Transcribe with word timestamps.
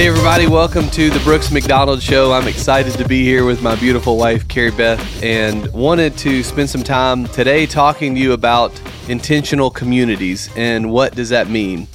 Hey, 0.00 0.08
everybody, 0.08 0.46
welcome 0.46 0.88
to 0.92 1.10
the 1.10 1.20
Brooks 1.20 1.52
McDonald 1.52 2.02
Show. 2.02 2.32
I'm 2.32 2.48
excited 2.48 2.94
to 2.94 3.06
be 3.06 3.22
here 3.22 3.44
with 3.44 3.60
my 3.60 3.76
beautiful 3.76 4.16
wife, 4.16 4.48
Cari 4.48 4.70
Beth, 4.70 5.22
and 5.22 5.70
wanted 5.74 6.16
to 6.16 6.42
spend 6.42 6.70
some 6.70 6.82
time 6.82 7.26
today 7.26 7.66
talking 7.66 8.14
to 8.14 8.20
you 8.22 8.32
about 8.32 8.72
intentional 9.08 9.70
communities 9.70 10.48
and 10.56 10.90
what 10.90 11.14
does 11.14 11.28
that 11.28 11.50
mean. 11.50 11.86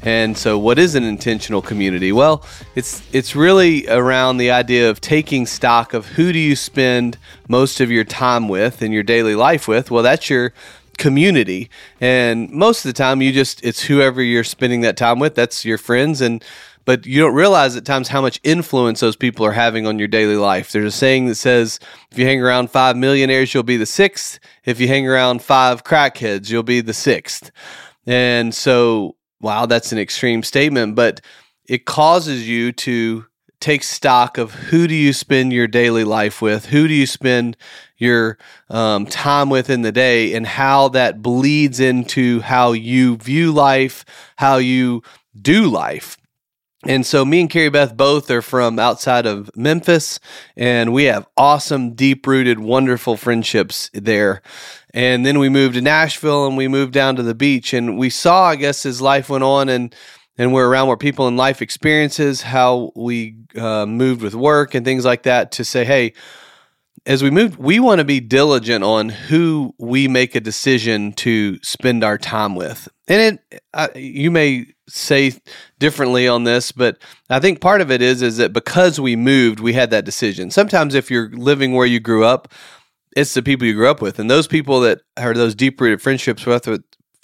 And 0.00 0.36
so, 0.36 0.58
what 0.58 0.80
is 0.80 0.96
an 0.96 1.04
intentional 1.04 1.62
community? 1.62 2.10
Well, 2.10 2.44
it's 2.74 3.00
it's 3.14 3.36
really 3.36 3.86
around 3.86 4.38
the 4.38 4.50
idea 4.50 4.90
of 4.90 5.00
taking 5.00 5.46
stock 5.46 5.94
of 5.94 6.06
who 6.06 6.32
do 6.32 6.40
you 6.40 6.56
spend 6.56 7.16
most 7.46 7.80
of 7.80 7.92
your 7.92 8.02
time 8.02 8.48
with 8.48 8.82
in 8.82 8.90
your 8.90 9.04
daily 9.04 9.36
life 9.36 9.68
with. 9.68 9.88
Well, 9.88 10.02
that's 10.02 10.28
your 10.28 10.52
community, 10.98 11.70
and 12.00 12.50
most 12.50 12.84
of 12.84 12.88
the 12.88 12.98
time, 12.98 13.22
you 13.22 13.32
just 13.32 13.64
it's 13.64 13.84
whoever 13.84 14.20
you're 14.20 14.42
spending 14.42 14.80
that 14.80 14.96
time 14.96 15.20
with. 15.20 15.36
That's 15.36 15.64
your 15.64 15.78
friends 15.78 16.20
and 16.20 16.42
but 16.84 17.06
you 17.06 17.20
don't 17.20 17.34
realize 17.34 17.76
at 17.76 17.84
times 17.84 18.08
how 18.08 18.20
much 18.20 18.40
influence 18.42 19.00
those 19.00 19.16
people 19.16 19.46
are 19.46 19.52
having 19.52 19.86
on 19.86 19.98
your 19.98 20.08
daily 20.08 20.36
life. 20.36 20.72
There's 20.72 20.94
a 20.94 20.96
saying 20.96 21.26
that 21.26 21.36
says, 21.36 21.78
if 22.10 22.18
you 22.18 22.26
hang 22.26 22.42
around 22.42 22.70
five 22.70 22.96
millionaires, 22.96 23.52
you'll 23.52 23.62
be 23.62 23.76
the 23.76 23.86
sixth. 23.86 24.38
If 24.64 24.80
you 24.80 24.88
hang 24.88 25.06
around 25.06 25.42
five 25.42 25.84
crackheads, 25.84 26.50
you'll 26.50 26.62
be 26.62 26.80
the 26.80 26.94
sixth. 26.94 27.50
And 28.06 28.54
so, 28.54 29.16
wow, 29.40 29.66
that's 29.66 29.92
an 29.92 29.98
extreme 29.98 30.42
statement, 30.42 30.96
but 30.96 31.20
it 31.66 31.84
causes 31.84 32.48
you 32.48 32.72
to 32.72 33.26
take 33.60 33.84
stock 33.84 34.38
of 34.38 34.52
who 34.52 34.88
do 34.88 34.94
you 34.94 35.12
spend 35.12 35.52
your 35.52 35.68
daily 35.68 36.02
life 36.02 36.42
with, 36.42 36.66
who 36.66 36.88
do 36.88 36.94
you 36.94 37.06
spend 37.06 37.56
your 37.96 38.36
um, 38.68 39.06
time 39.06 39.48
with 39.48 39.70
in 39.70 39.82
the 39.82 39.92
day, 39.92 40.34
and 40.34 40.44
how 40.44 40.88
that 40.88 41.22
bleeds 41.22 41.78
into 41.78 42.40
how 42.40 42.72
you 42.72 43.16
view 43.18 43.52
life, 43.52 44.04
how 44.36 44.56
you 44.56 45.00
do 45.40 45.68
life. 45.68 46.16
And 46.84 47.06
so 47.06 47.24
me 47.24 47.42
and 47.42 47.50
Cari 47.50 47.68
Beth 47.68 47.96
both 47.96 48.28
are 48.30 48.42
from 48.42 48.78
outside 48.78 49.24
of 49.24 49.50
Memphis, 49.56 50.18
and 50.56 50.92
we 50.92 51.04
have 51.04 51.28
awesome, 51.36 51.94
deep 51.94 52.26
rooted, 52.26 52.58
wonderful 52.58 53.16
friendships 53.16 53.88
there. 53.94 54.42
And 54.92 55.24
then 55.24 55.38
we 55.38 55.48
moved 55.48 55.74
to 55.74 55.80
Nashville 55.80 56.46
and 56.46 56.56
we 56.56 56.68
moved 56.68 56.92
down 56.92 57.16
to 57.16 57.22
the 57.22 57.34
beach. 57.34 57.72
And 57.72 57.96
we 57.98 58.10
saw, 58.10 58.44
I 58.44 58.56
guess, 58.56 58.84
as 58.84 59.00
life 59.00 59.28
went 59.28 59.44
on 59.44 59.68
and 59.68 59.94
and 60.38 60.52
we're 60.52 60.68
around 60.68 60.86
more 60.86 60.96
people 60.96 61.28
in 61.28 61.36
life 61.36 61.60
experiences, 61.60 62.40
how 62.40 62.90
we 62.96 63.36
uh, 63.56 63.84
moved 63.84 64.22
with 64.22 64.34
work 64.34 64.74
and 64.74 64.84
things 64.84 65.04
like 65.04 65.24
that 65.24 65.52
to 65.52 65.64
say, 65.64 65.84
hey, 65.84 66.14
as 67.04 67.22
we 67.22 67.30
move, 67.30 67.58
we 67.58 67.78
want 67.80 67.98
to 67.98 68.04
be 68.04 68.18
diligent 68.18 68.82
on 68.82 69.08
who 69.08 69.74
we 69.78 70.08
make 70.08 70.34
a 70.34 70.40
decision 70.40 71.12
to 71.12 71.62
spend 71.62 72.02
our 72.02 72.16
time 72.16 72.54
with. 72.54 72.88
And 73.08 73.38
it, 73.50 73.62
uh, 73.74 73.88
you 73.94 74.30
may 74.30 74.66
say 74.92 75.32
differently 75.78 76.28
on 76.28 76.44
this, 76.44 76.70
but 76.70 76.98
I 77.30 77.40
think 77.40 77.60
part 77.60 77.80
of 77.80 77.90
it 77.90 78.02
is 78.02 78.22
is 78.22 78.36
that 78.36 78.52
because 78.52 79.00
we 79.00 79.16
moved, 79.16 79.58
we 79.58 79.72
had 79.72 79.90
that 79.90 80.04
decision. 80.04 80.50
Sometimes, 80.50 80.94
if 80.94 81.10
you're 81.10 81.30
living 81.30 81.72
where 81.72 81.86
you 81.86 81.98
grew 81.98 82.24
up, 82.24 82.52
it's 83.16 83.34
the 83.34 83.42
people 83.42 83.66
you 83.66 83.74
grew 83.74 83.88
up 83.88 84.02
with, 84.02 84.18
and 84.18 84.30
those 84.30 84.46
people 84.46 84.80
that 84.80 85.00
are 85.16 85.34
those 85.34 85.54
deep 85.54 85.80
rooted 85.80 86.02
friendships 86.02 86.46
with. 86.46 86.68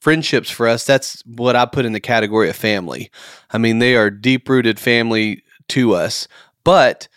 Friendships 0.00 0.48
for 0.48 0.68
us, 0.68 0.86
that's 0.86 1.22
what 1.26 1.56
I 1.56 1.66
put 1.66 1.84
in 1.84 1.92
the 1.92 2.00
category 2.00 2.48
of 2.48 2.54
family. 2.54 3.10
I 3.50 3.58
mean, 3.58 3.80
they 3.80 3.96
are 3.96 4.10
deep 4.10 4.48
rooted 4.48 4.78
family 4.78 5.42
to 5.70 5.94
us, 5.94 6.28
but 6.62 7.08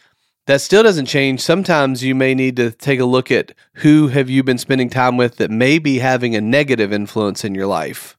that 0.47 0.61
still 0.61 0.81
doesn't 0.81 1.05
change. 1.05 1.41
Sometimes 1.41 2.03
you 2.03 2.15
may 2.15 2.33
need 2.33 2.55
to 2.55 2.71
take 2.71 2.99
a 2.99 3.05
look 3.05 3.30
at 3.31 3.53
who 3.75 4.08
have 4.08 4.31
you 4.31 4.43
been 4.43 4.58
spending 4.58 4.89
time 4.89 5.15
with 5.15 5.38
that 5.38 5.52
may 5.52 5.77
be 5.77 5.99
having 5.99 6.36
a 6.36 6.41
negative 6.41 6.91
influence 6.91 7.45
in 7.45 7.53
your 7.53 7.67
life. 7.67 8.17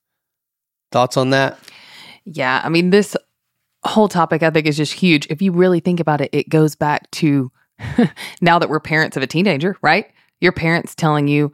Thoughts 0.93 1.17
on 1.17 1.31
that? 1.31 1.59
Yeah, 2.25 2.61
I 2.65 2.69
mean 2.69 2.91
this 2.91 3.17
whole 3.85 4.09
topic 4.09 4.43
I 4.43 4.51
think 4.51 4.67
is 4.67 4.77
just 4.77 4.93
huge. 4.93 5.27
If 5.29 5.43
you 5.43 5.53
really 5.53 5.81
think 5.81 6.01
about 6.01 6.21
it, 6.21 6.31
it 6.33 6.49
goes 6.49 6.75
back 6.75 7.11
to 7.13 7.51
now 8.41 8.59
that 8.59 8.69
we're 8.69 8.81
parents 8.81 9.17
of 9.17 9.23
a 9.23 9.27
teenager, 9.27 9.77
right? 9.83 10.07
Your 10.41 10.53
parents 10.53 10.95
telling 10.95 11.29
you, 11.29 11.53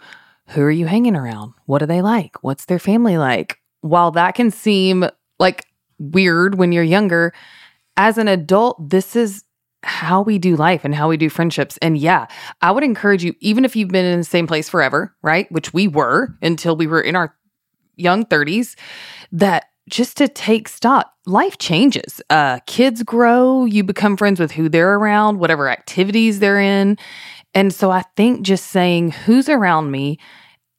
who 0.48 0.62
are 0.62 0.70
you 0.70 0.86
hanging 0.86 1.16
around? 1.16 1.52
What 1.66 1.82
are 1.82 1.86
they 1.86 2.02
like? 2.02 2.42
What's 2.42 2.64
their 2.64 2.78
family 2.78 3.18
like? 3.18 3.58
While 3.80 4.10
that 4.12 4.34
can 4.34 4.50
seem 4.50 5.04
like 5.38 5.66
weird 5.98 6.56
when 6.56 6.72
you're 6.72 6.82
younger, 6.82 7.32
as 7.96 8.18
an 8.18 8.28
adult, 8.28 8.90
this 8.90 9.14
is 9.14 9.44
how 9.82 10.22
we 10.22 10.38
do 10.38 10.56
life 10.56 10.84
and 10.84 10.94
how 10.94 11.08
we 11.08 11.16
do 11.16 11.28
friendships. 11.28 11.78
And 11.78 11.96
yeah, 11.96 12.26
I 12.62 12.70
would 12.70 12.82
encourage 12.82 13.22
you, 13.22 13.34
even 13.40 13.64
if 13.64 13.76
you've 13.76 13.90
been 13.90 14.04
in 14.04 14.18
the 14.18 14.24
same 14.24 14.46
place 14.46 14.68
forever, 14.68 15.14
right? 15.22 15.50
Which 15.52 15.72
we 15.72 15.86
were 15.86 16.36
until 16.42 16.76
we 16.76 16.86
were 16.86 17.00
in 17.00 17.14
our 17.14 17.34
young 17.96 18.24
30s, 18.24 18.76
that 19.32 19.66
just 19.88 20.16
to 20.18 20.28
take 20.28 20.68
stock. 20.68 21.12
Life 21.26 21.58
changes. 21.58 22.20
Uh, 22.30 22.60
kids 22.66 23.02
grow, 23.02 23.64
you 23.64 23.84
become 23.84 24.16
friends 24.16 24.40
with 24.40 24.52
who 24.52 24.68
they're 24.68 24.94
around, 24.94 25.38
whatever 25.38 25.68
activities 25.68 26.40
they're 26.40 26.60
in. 26.60 26.98
And 27.54 27.72
so 27.72 27.90
I 27.90 28.02
think 28.16 28.42
just 28.42 28.68
saying, 28.68 29.10
who's 29.10 29.48
around 29.48 29.90
me? 29.90 30.18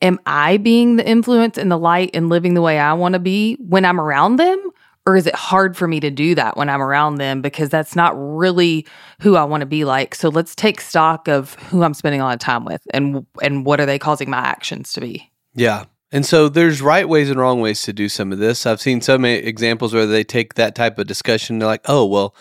Am 0.02 0.20
I 0.26 0.58
being 0.58 0.96
the 0.96 1.08
influence 1.08 1.58
and 1.58 1.72
the 1.72 1.78
light 1.78 2.12
and 2.14 2.30
living 2.30 2.54
the 2.54 2.62
way 2.62 2.80
I 2.80 2.94
want 2.94 3.14
to 3.14 3.20
be 3.20 3.56
when 3.56 3.84
I'm 3.84 4.00
around 4.00 4.38
them? 4.38 4.70
Or 5.06 5.16
is 5.16 5.26
it 5.26 5.36
hard 5.36 5.76
for 5.76 5.88
me 5.88 6.00
to 6.02 6.12
do 6.12 6.36
that 6.36 6.56
when 6.56 6.70
I'm 6.70 6.82
around 6.82 7.16
them 7.16 7.42
because 7.42 7.70
that's 7.70 7.96
not 7.96 8.14
really 8.16 8.86
who 9.22 9.36
I 9.36 9.44
want 9.44 9.62
to 9.62 9.66
be 9.66 9.84
like? 9.84 10.14
So 10.14 10.30
let's 10.30 10.54
take 10.54 10.80
stock 10.80 11.28
of 11.28 11.56
who 11.56 11.84
I'm 11.84 11.96
spending 11.96 12.22
a 12.22 12.26
lot 12.26 12.36
of 12.36 12.40
time 12.40 12.64
with 12.64 12.82
and 12.94 13.26
and 13.42 13.66
what 13.66 13.80
are 13.80 13.88
they 13.88 13.98
causing 13.98 14.30
my 14.30 14.38
actions 14.38 14.94
to 14.94 15.02
be. 15.02 15.32
Yeah. 15.56 15.86
And 16.12 16.26
so 16.26 16.50
there's 16.50 16.82
right 16.82 17.08
ways 17.08 17.30
and 17.30 17.40
wrong 17.40 17.62
ways 17.62 17.84
to 17.84 17.94
do 17.94 18.10
some 18.10 18.32
of 18.32 18.40
this. 18.40 18.66
I've 18.66 18.82
seen 18.82 19.02
so 19.02 19.18
many 19.18 19.38
examples 19.38 19.94
where 19.94 20.08
they 20.08 20.24
take 20.24 20.56
that 20.56 20.76
type 20.76 20.98
of 20.98 21.08
discussion. 21.08 21.60
They're 21.60 21.68
like, 21.68 21.86
oh, 21.86 22.06
well, 22.06 22.36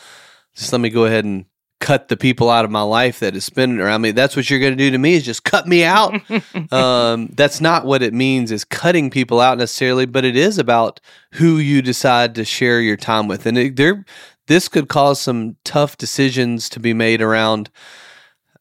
just 0.55 0.73
let 0.73 0.81
me 0.81 0.89
go 0.89 1.05
ahead 1.05 1.25
and 1.25 1.45
cut 1.81 2.09
the 2.09 2.17
people 2.17 2.51
out 2.51 2.65
of 2.65 2.71
my 2.71 2.83
life 2.83 3.21
that 3.21 3.37
is 3.37 3.45
spending 3.45 3.81
around 3.81 4.01
me. 4.01 4.11
That's 4.11 4.34
what 4.34 4.51
you're 4.51 4.59
going 4.59 4.73
to 4.73 4.77
do 4.77 4.91
to 4.91 4.99
me 4.99 5.15
is 5.15 5.25
just 5.25 5.45
cut 5.45 5.69
me 5.69 5.84
out. 5.84 6.15
um, 6.73 7.28
that's 7.34 7.61
not 7.61 7.84
what 7.84 8.03
it 8.03 8.12
means 8.12 8.51
is 8.51 8.65
cutting 8.65 9.11
people 9.11 9.41
out 9.41 9.59
necessarily, 9.59 10.07
but 10.07 10.25
it 10.25 10.37
is 10.37 10.59
about 10.59 11.01
who 11.33 11.59
you 11.59 11.83
decide 11.83 12.34
to 12.34 12.45
share 12.45 12.81
your 12.81 12.97
time 12.97 13.28
with. 13.28 13.47
And 13.47 13.57
it, 13.57 13.77
there, 13.77 14.05
this 14.49 14.69
could 14.69 14.89
cause 14.89 15.21
some 15.21 15.57
tough 15.65 15.97
decisions 15.97 16.69
to 16.71 16.81
be 16.81 16.95
made 16.95 17.23
around 17.23 17.71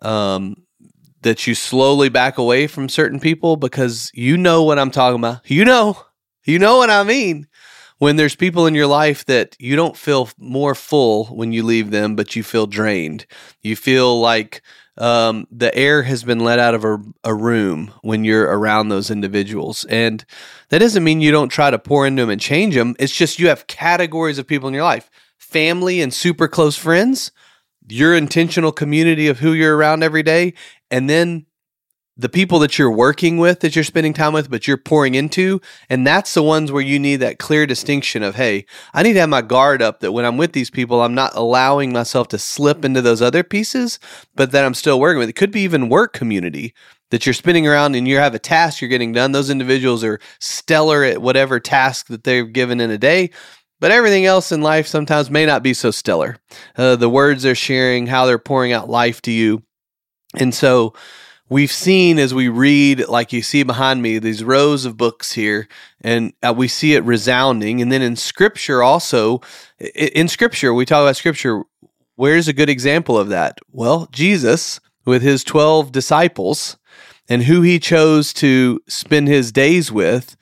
um, 0.01 0.66
that 1.21 1.47
you 1.47 1.55
slowly 1.55 2.09
back 2.09 2.37
away 2.37 2.67
from 2.67 2.89
certain 2.89 3.19
people 3.19 3.55
because 3.55 4.11
you 4.13 4.37
know 4.37 4.63
what 4.63 4.79
I'm 4.79 4.91
talking 4.91 5.19
about. 5.19 5.49
You 5.49 5.65
know, 5.65 6.03
you 6.43 6.59
know 6.59 6.77
what 6.77 6.89
I 6.89 7.03
mean. 7.03 7.47
When 7.99 8.15
there's 8.15 8.35
people 8.35 8.67
in 8.67 8.75
your 8.75 8.85
life 8.85 9.25
that 9.25 9.55
you 9.59 9.75
don't 9.75 9.97
feel 9.97 10.29
more 10.37 10.75
full 10.75 11.25
when 11.25 11.51
you 11.51 11.63
leave 11.63 11.89
them, 11.89 12.15
but 12.15 12.35
you 12.35 12.43
feel 12.43 12.67
drained. 12.67 13.25
You 13.63 13.75
feel 13.75 14.19
like 14.19 14.61
um, 14.99 15.47
the 15.51 15.73
air 15.75 16.03
has 16.03 16.23
been 16.23 16.39
let 16.39 16.59
out 16.59 16.75
of 16.75 16.85
a, 16.85 16.99
a, 17.23 17.33
room 17.33 17.91
when 18.01 18.23
you're 18.23 18.45
around 18.45 18.89
those 18.89 19.11
individuals. 19.11 19.83
And 19.85 20.23
that 20.69 20.79
doesn't 20.79 21.03
mean 21.03 21.21
you 21.21 21.31
don't 21.31 21.49
try 21.49 21.69
to 21.69 21.77
pour 21.77 22.07
into 22.07 22.23
them 22.23 22.29
and 22.29 22.41
change 22.41 22.73
them. 22.75 22.95
It's 22.97 23.15
just 23.15 23.39
you 23.39 23.49
have 23.49 23.67
categories 23.67 24.39
of 24.39 24.47
people 24.47 24.67
in 24.67 24.73
your 24.73 24.83
life 24.83 25.09
family 25.37 26.01
and 26.01 26.13
super 26.13 26.47
close 26.47 26.75
friends 26.75 27.31
your 27.89 28.15
intentional 28.15 28.71
community 28.71 29.27
of 29.27 29.39
who 29.39 29.53
you're 29.53 29.75
around 29.75 30.03
every 30.03 30.23
day, 30.23 30.53
and 30.91 31.09
then 31.09 31.45
the 32.19 32.29
people 32.29 32.57
that 32.59 32.79
you're 32.79 32.91
working 32.91 33.37
with 33.37 33.59
that 33.59 33.75
you're 33.75 33.83
spending 33.83 34.13
time 34.13 34.33
with 34.33 34.49
but 34.49 34.67
you're 34.67 34.77
pouring 34.77 35.15
into 35.15 35.61
and 35.89 36.05
that's 36.05 36.33
the 36.33 36.41
ones 36.41 36.71
where 36.71 36.81
you 36.81 36.97
need 36.97 37.17
that 37.17 37.37
clear 37.37 37.65
distinction 37.65 38.23
of 38.23 38.35
hey 38.35 38.65
i 38.93 39.03
need 39.03 39.13
to 39.13 39.19
have 39.19 39.29
my 39.29 39.41
guard 39.41 39.81
up 39.81 39.99
that 39.99 40.11
when 40.11 40.25
i'm 40.25 40.37
with 40.37 40.53
these 40.53 40.69
people 40.69 41.01
i'm 41.01 41.15
not 41.15 41.31
allowing 41.35 41.93
myself 41.93 42.27
to 42.27 42.39
slip 42.39 42.83
into 42.83 43.01
those 43.01 43.21
other 43.21 43.43
pieces 43.43 43.99
but 44.35 44.51
that 44.51 44.65
i'm 44.65 44.73
still 44.73 44.99
working 44.99 45.19
with 45.19 45.29
it 45.29 45.35
could 45.35 45.51
be 45.51 45.61
even 45.61 45.89
work 45.89 46.13
community 46.13 46.73
that 47.09 47.25
you're 47.25 47.33
spinning 47.33 47.67
around 47.67 47.95
and 47.95 48.07
you 48.07 48.17
have 48.17 48.33
a 48.33 48.39
task 48.39 48.81
you're 48.81 48.89
getting 48.89 49.13
done 49.13 49.31
those 49.31 49.49
individuals 49.49 50.03
are 50.03 50.19
stellar 50.39 51.03
at 51.03 51.21
whatever 51.21 51.59
task 51.59 52.07
that 52.07 52.23
they're 52.23 52.45
given 52.45 52.81
in 52.81 52.89
a 52.89 52.97
day 52.97 53.29
but 53.79 53.91
everything 53.91 54.25
else 54.25 54.51
in 54.51 54.61
life 54.61 54.87
sometimes 54.87 55.29
may 55.29 55.45
not 55.45 55.61
be 55.61 55.73
so 55.73 55.91
stellar. 55.91 56.37
Uh, 56.75 56.95
the 56.95 57.09
words 57.09 57.43
they're 57.43 57.53
sharing, 57.53 58.07
how 58.07 58.25
they're 58.25 58.39
pouring 58.39 58.73
out 58.73 58.89
life 58.89 59.21
to 59.23 59.31
you. 59.31 59.61
And 60.35 60.53
so 60.53 60.93
we've 61.49 61.71
seen 61.71 62.19
as 62.19 62.33
we 62.33 62.49
read, 62.49 63.07
like 63.07 63.33
you 63.33 63.41
see 63.41 63.63
behind 63.63 64.01
me, 64.01 64.19
these 64.19 64.43
rows 64.43 64.85
of 64.85 64.97
books 64.97 65.33
here, 65.33 65.67
and 66.01 66.33
uh, 66.43 66.53
we 66.55 66.67
see 66.67 66.93
it 66.93 67.03
resounding. 67.03 67.81
And 67.81 67.91
then 67.91 68.01
in 68.01 68.15
scripture, 68.15 68.83
also, 68.83 69.41
in 69.95 70.27
scripture, 70.27 70.73
we 70.73 70.85
talk 70.85 71.03
about 71.03 71.15
scripture. 71.15 71.63
Where's 72.15 72.47
a 72.47 72.53
good 72.53 72.69
example 72.69 73.17
of 73.17 73.29
that? 73.29 73.59
Well, 73.71 74.07
Jesus 74.11 74.79
with 75.05 75.21
his 75.21 75.43
12 75.43 75.91
disciples 75.91 76.77
and 77.29 77.43
who 77.43 77.61
he 77.61 77.79
chose 77.79 78.33
to 78.33 78.81
spend 78.87 79.27
his 79.27 79.51
days 79.51 79.91
with 79.91 80.35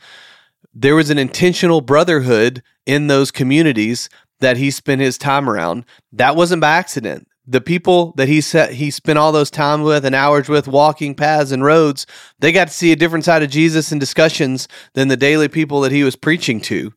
there 0.76 0.96
was 0.96 1.10
an 1.10 1.18
intentional 1.18 1.80
brotherhood 1.80 2.62
in 2.86 3.08
those 3.08 3.32
communities 3.32 4.10
that 4.42 4.58
he 4.58 4.70
spent 4.70 5.00
his 5.00 5.18
time 5.18 5.50
around. 5.50 5.86
That 6.12 6.36
wasn't 6.36 6.62
by 6.62 6.72
accident. 6.72 7.28
The 7.48 7.62
people 7.62 8.14
that 8.14 8.28
he 8.28 8.42
set, 8.42 8.74
he 8.74 8.90
spent 8.92 9.20
all 9.20 9.32
those 9.32 9.52
time 9.52 9.84
with 9.84 10.06
and 10.06 10.16
hours 10.16 10.50
with, 10.50 10.68
walking 10.68 11.14
paths 11.16 11.52
and 11.52 11.64
roads, 11.64 12.08
they 12.40 12.52
got 12.52 12.68
to 12.68 12.74
see 12.74 12.92
a 12.92 12.96
different 12.96 13.26
side 13.26 13.44
of 13.44 13.50
Jesus 13.52 13.92
in 13.92 14.00
discussions 14.00 14.68
than 14.94 15.08
the 15.10 15.18
daily 15.18 15.48
people 15.48 15.82
that 15.82 15.92
he 15.92 16.04
was 16.04 16.16
preaching 16.16 16.60
to. 16.62 16.94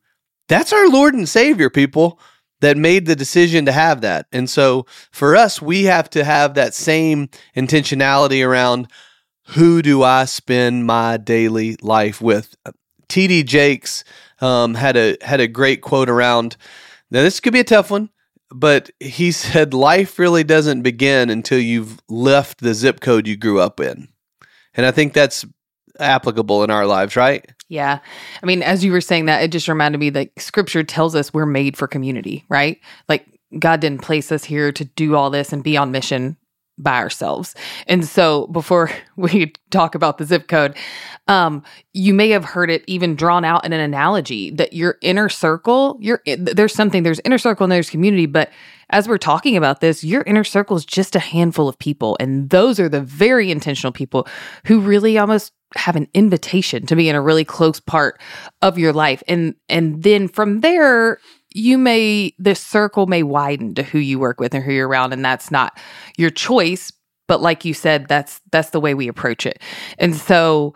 That's 0.49 0.73
our 0.73 0.89
Lord 0.89 1.15
and 1.15 1.29
Savior, 1.29 1.69
people. 1.71 2.19
that 2.61 2.77
made 2.77 3.07
the 3.07 3.17
decision 3.17 3.67
to 3.67 3.73
have 3.73 4.01
that. 4.01 4.27
And 4.33 4.49
so 4.51 4.87
for 5.13 5.37
us, 5.37 5.63
we 5.63 5.85
have 5.85 6.11
to 6.11 6.25
have 6.25 6.55
that 6.55 6.75
same 6.75 7.29
intentionality 7.57 8.45
around 8.47 8.89
who 9.49 9.81
do 9.81 10.03
I 10.03 10.25
spend 10.25 10.87
my 10.87 11.17
daily 11.17 11.77
life 11.81 12.21
with. 12.21 12.57
TD 13.09 13.47
Jakes 13.47 14.05
um, 14.41 14.75
had 14.75 14.97
a 14.97 15.17
had 15.23 15.41
a 15.41 15.49
great 15.49 15.81
quote 15.81 16.11
around. 16.11 16.57
Now 17.11 17.23
this 17.23 17.41
could 17.41 17.55
be 17.55 17.61
a 17.61 17.65
tough 17.65 17.91
one, 17.91 18.11
but 18.51 18.91
he 19.01 19.33
said 19.33 19.75
life 19.75 20.19
really 20.19 20.45
doesn't 20.45 20.83
begin 20.83 21.31
until 21.31 21.59
you've 21.59 22.01
left 22.09 22.61
the 22.61 22.75
zip 22.75 23.01
code 23.01 23.27
you 23.27 23.37
grew 23.37 23.61
up 23.61 23.81
in, 23.81 24.09
and 24.75 24.87
I 24.87 24.91
think 24.91 25.13
that's 25.13 25.45
applicable 25.99 26.63
in 26.65 26.71
our 26.71 26.87
lives, 26.87 27.17
right? 27.17 27.45
Yeah. 27.69 27.99
I 28.43 28.47
mean, 28.47 28.63
as 28.63 28.85
you 28.85 28.93
were 28.93 29.01
saying 29.01 29.27
that, 29.27 29.43
it 29.43 29.53
just 29.53 29.69
reminded 29.69 29.99
me 29.99 30.11
that 30.11 30.31
scripture 30.39 30.83
tells 30.83 31.15
us 31.15 31.35
we're 31.35 31.45
made 31.45 31.77
for 31.77 31.87
community, 31.87 32.45
right? 32.49 32.81
Like 33.09 33.27
God 33.59 33.81
didn't 33.81 34.03
place 34.03 34.33
us 34.33 34.45
here 34.45 34.73
to 34.73 34.85
do 34.85 35.15
all 35.17 35.31
this 35.31 35.53
and 35.53 35.63
be 35.63 35.77
on 35.77 35.91
mission 35.91 36.37
by 36.79 36.97
ourselves. 36.99 37.55
And 37.87 38.05
so 38.05 38.47
before 38.49 38.91
we 39.17 39.53
talk 39.71 39.95
about 39.95 40.19
the 40.19 40.25
zip 40.25 40.49
code, 40.49 40.77
um, 41.27 41.63
you 41.93 42.15
may 42.15 42.31
have 42.31 42.45
heard 42.45 42.71
it 42.71 42.85
even 42.87 43.15
drawn 43.15 43.45
out 43.45 43.65
in 43.65 43.73
an 43.73 43.81
analogy 43.81 44.51
that 44.53 44.73
your 44.73 44.97
inner 45.03 45.29
circle, 45.29 45.99
your 46.01 46.23
there's 46.37 46.75
something, 46.75 47.03
there's 47.03 47.21
inner 47.25 47.39
circle 47.39 47.65
and 47.65 47.73
there's 47.73 47.91
community, 47.91 48.27
but 48.27 48.51
as 48.91 49.07
we're 49.07 49.19
talking 49.19 49.57
about 49.57 49.81
this, 49.81 50.03
your 50.03 50.23
inner 50.23 50.45
circle 50.45 50.77
is 50.77 50.87
just 50.87 51.15
a 51.15 51.21
handful 51.21 51.69
of 51.69 51.79
people. 51.79 52.17
And 52.19 52.49
those 52.49 52.81
are 52.81 52.89
the 52.89 53.03
very 53.03 53.51
intentional 53.51 53.93
people 53.93 54.27
who 54.65 54.81
really 54.81 55.19
almost 55.19 55.53
have 55.77 55.97
an 55.97 56.09
invitation 56.15 56.87
to 56.87 56.97
be 56.97 57.09
in 57.09 57.15
a 57.15 57.21
really 57.21 57.45
close 57.45 57.81
part 57.81 58.21
of 58.63 58.79
your 58.79 58.93
life. 58.93 59.23
And 59.29 59.55
and 59.69 60.03
then 60.03 60.29
from 60.29 60.61
there, 60.61 61.19
you 61.55 61.79
may 61.79 62.35
the 62.39 62.55
circle 62.55 63.07
may 63.07 63.23
widen 63.23 63.75
to 63.75 63.83
who 63.83 63.99
you 63.99 64.19
work 64.19 64.41
with 64.41 64.55
and 64.55 64.63
who 64.63 64.73
you're 64.73 64.89
around. 64.89 65.13
And 65.13 65.25
that's 65.25 65.51
not 65.51 65.79
your 66.17 66.31
choice. 66.31 66.93
But 67.27 67.41
like 67.41 67.65
you 67.65 67.75
said, 67.75 68.09
that's 68.09 68.41
that's 68.53 68.71
the 68.71 68.81
way 68.81 68.95
we 68.95 69.09
approach 69.09 69.47
it. 69.47 69.61
And 69.99 70.15
so 70.15 70.75